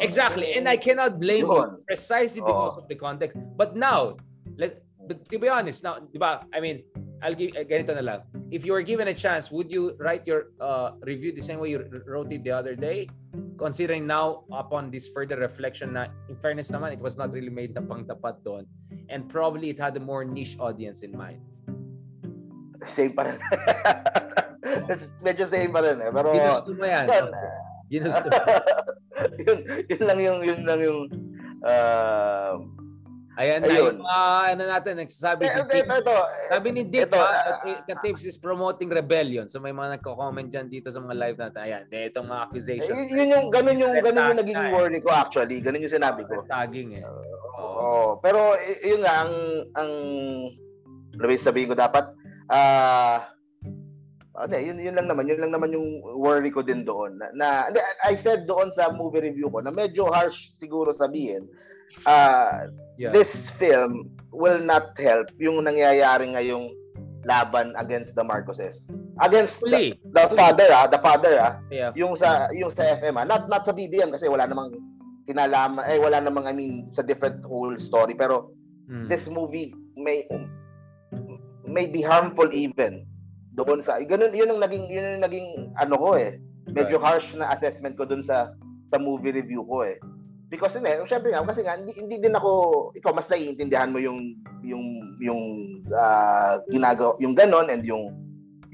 [0.00, 0.54] Exactly.
[0.54, 2.82] And I cannot blame you precisely because oh.
[2.82, 3.36] of the context.
[3.56, 4.16] But now,
[4.56, 6.82] let's but to be honest, now, di ba, I mean,
[7.22, 8.20] I'll give, uh, ganito na lang.
[8.50, 11.70] If you were given a chance, would you write your uh, review the same way
[11.70, 13.08] you wrote it the other day?
[13.56, 17.72] Considering now, upon this further reflection na, in fairness naman, it was not really made
[17.72, 18.66] na pangtapat doon.
[19.08, 21.40] And probably it had a more niche audience in mind.
[22.84, 23.38] Same pa rin.
[25.24, 26.10] Medyo same pa rin eh.
[26.12, 27.06] Pero, Ginusto mo yan.
[27.08, 27.65] yan okay.
[27.86, 28.28] Ginusto
[29.46, 31.00] yun, yun lang yung, yun lang yung,
[31.62, 32.58] uh,
[33.36, 35.84] Ayan na, yung uh, ano natin, nagsasabi eh, si Dick.
[35.84, 36.14] Ito,
[36.48, 39.44] sabi ni Dick, ito, uh, Katips is promoting rebellion.
[39.44, 41.60] So may mga nagko-comment dyan dito sa mga live natin.
[41.68, 42.96] Ayan, eh, itong mga accusations.
[42.96, 45.60] Eh, yun yung, ganun yung, ganun yung naging worry ko actually.
[45.60, 46.48] Ganun yung sinabi ko.
[46.48, 47.04] Tagging eh.
[47.04, 48.10] Uh, oh.
[48.24, 49.34] Pero yun nga, ang,
[49.76, 49.90] ang,
[51.20, 52.08] ano sabihin ko dapat,
[52.48, 53.35] ah, uh,
[54.36, 57.16] ano, yun, yun lang naman, yun lang naman yung worry ko din doon.
[57.16, 57.72] Na, na
[58.04, 61.48] I said doon sa movie review ko na medyo harsh siguro sabihin,
[62.04, 62.68] uh,
[63.00, 63.12] yeah.
[63.12, 66.68] this film will not help yung nangyayari ngayong
[67.26, 68.86] laban against the Marcoses.
[69.18, 71.58] Against the, the father ah, the father ah.
[71.72, 71.90] Yeah.
[71.96, 74.76] Yung sa yung sa FM ah, not not sa BBM kasi wala namang
[75.26, 78.54] kinalaman eh wala namang I mean sa different whole story pero
[78.86, 79.10] hmm.
[79.10, 80.22] this movie may
[81.66, 83.02] may be harmful even
[83.56, 86.36] doon sa ganun yun ang naging yun ang naging ano ko eh.
[86.68, 88.52] Medyo harsh na assessment ko doon sa
[88.92, 89.96] sa movie review ko eh.
[90.46, 92.50] Because hindi syempre nga kasi nga hindi, hindi din ako
[92.94, 94.84] ikaw mas naiintindihan mo yung yung
[95.18, 95.42] yung
[95.88, 98.12] uh, ginagawa yung ganon and yung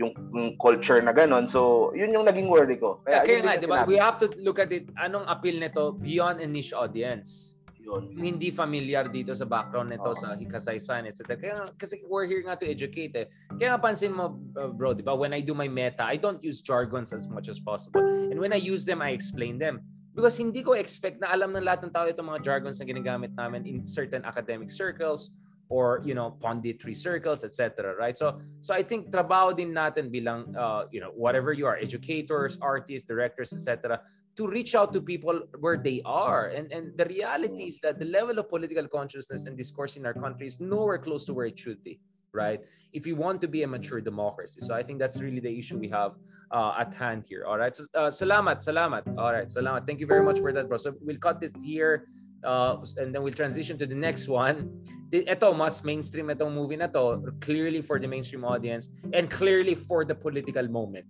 [0.01, 1.47] yung, yung culture na ganon.
[1.47, 2.99] So yun yung naging worry ko.
[3.07, 6.49] Kaya, kaya nga diba we have to look at it anong appeal nito beyond a
[6.49, 7.52] niche audience
[8.01, 8.33] yun.
[8.33, 10.17] hindi familiar dito sa background nito oh.
[10.17, 11.37] sa kasaysayan, etc.
[11.37, 13.27] Kaya kasi we're here nga to educate eh.
[13.59, 16.63] Kaya pansin mo, uh, bro, di ba, when I do my meta, I don't use
[16.63, 18.01] jargons as much as possible.
[18.03, 19.85] And when I use them, I explain them.
[20.13, 23.33] Because hindi ko expect na alam ng lahat ng tao itong mga jargons na ginagamit
[23.33, 25.33] namin in certain academic circles
[25.69, 30.55] or you know punditry circles etc right so so i think trabaho din natin bilang
[30.57, 34.01] uh, you know whatever you are educators artists directors etc
[34.37, 36.49] to reach out to people where they are.
[36.49, 40.15] And, and the reality is that the level of political consciousness and discourse in our
[40.15, 42.01] country is nowhere close to where it should be,
[42.33, 42.61] right?
[42.93, 44.61] If you want to be a mature democracy.
[44.63, 46.13] So I think that's really the issue we have
[46.51, 47.45] uh, at hand here.
[47.47, 47.77] All right.
[47.77, 49.19] So, uh, salamat, salamat.
[49.19, 49.49] All right.
[49.49, 49.87] Salamat.
[49.87, 50.79] Thank you very much for that, bro.
[50.79, 52.09] So we'll cut this here.
[52.45, 54.71] Uh, and then we'll transition to the next one.
[55.13, 60.05] Ito, mas mainstream itong movie na to, clearly for the mainstream audience and clearly for
[60.05, 61.07] the political moment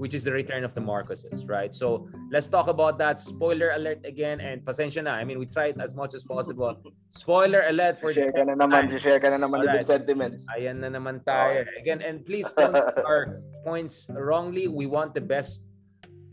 [0.00, 1.74] which is the return of the Marcoses, right?
[1.74, 3.20] So let's talk about that.
[3.20, 5.12] Spoiler alert again, and pasensya na.
[5.12, 6.78] I mean, we tried as much as possible.
[7.10, 8.98] Spoiler alert for share the ka na naman, time.
[8.98, 9.86] share ka na naman right.
[9.86, 10.46] sentiments.
[10.56, 11.66] Ayan na naman tayo.
[11.78, 12.72] Again, and please don't
[13.08, 14.68] our points wrongly.
[14.68, 15.62] We want the best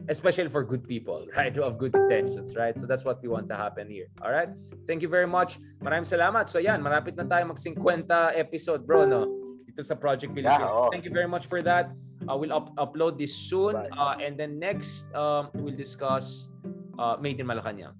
[0.09, 1.53] especially for good people, right?
[1.55, 2.77] Who have good intentions, right?
[2.77, 4.07] So that's what we want to happen here.
[4.21, 4.49] All right?
[4.87, 5.59] Thank you very much.
[5.83, 6.49] Maraming salamat.
[6.49, 9.27] So yan, marapit na tayo mag-50 episode, bro, no?
[9.67, 10.63] Dito sa Project Pilipinas.
[10.63, 10.89] Yeah, oh.
[10.89, 11.91] Thank you very much for that.
[12.25, 13.75] Uh, we'll up- upload this soon.
[13.75, 16.49] Uh, and then next, um, we'll discuss
[16.97, 17.93] uh, Made in Malacanang.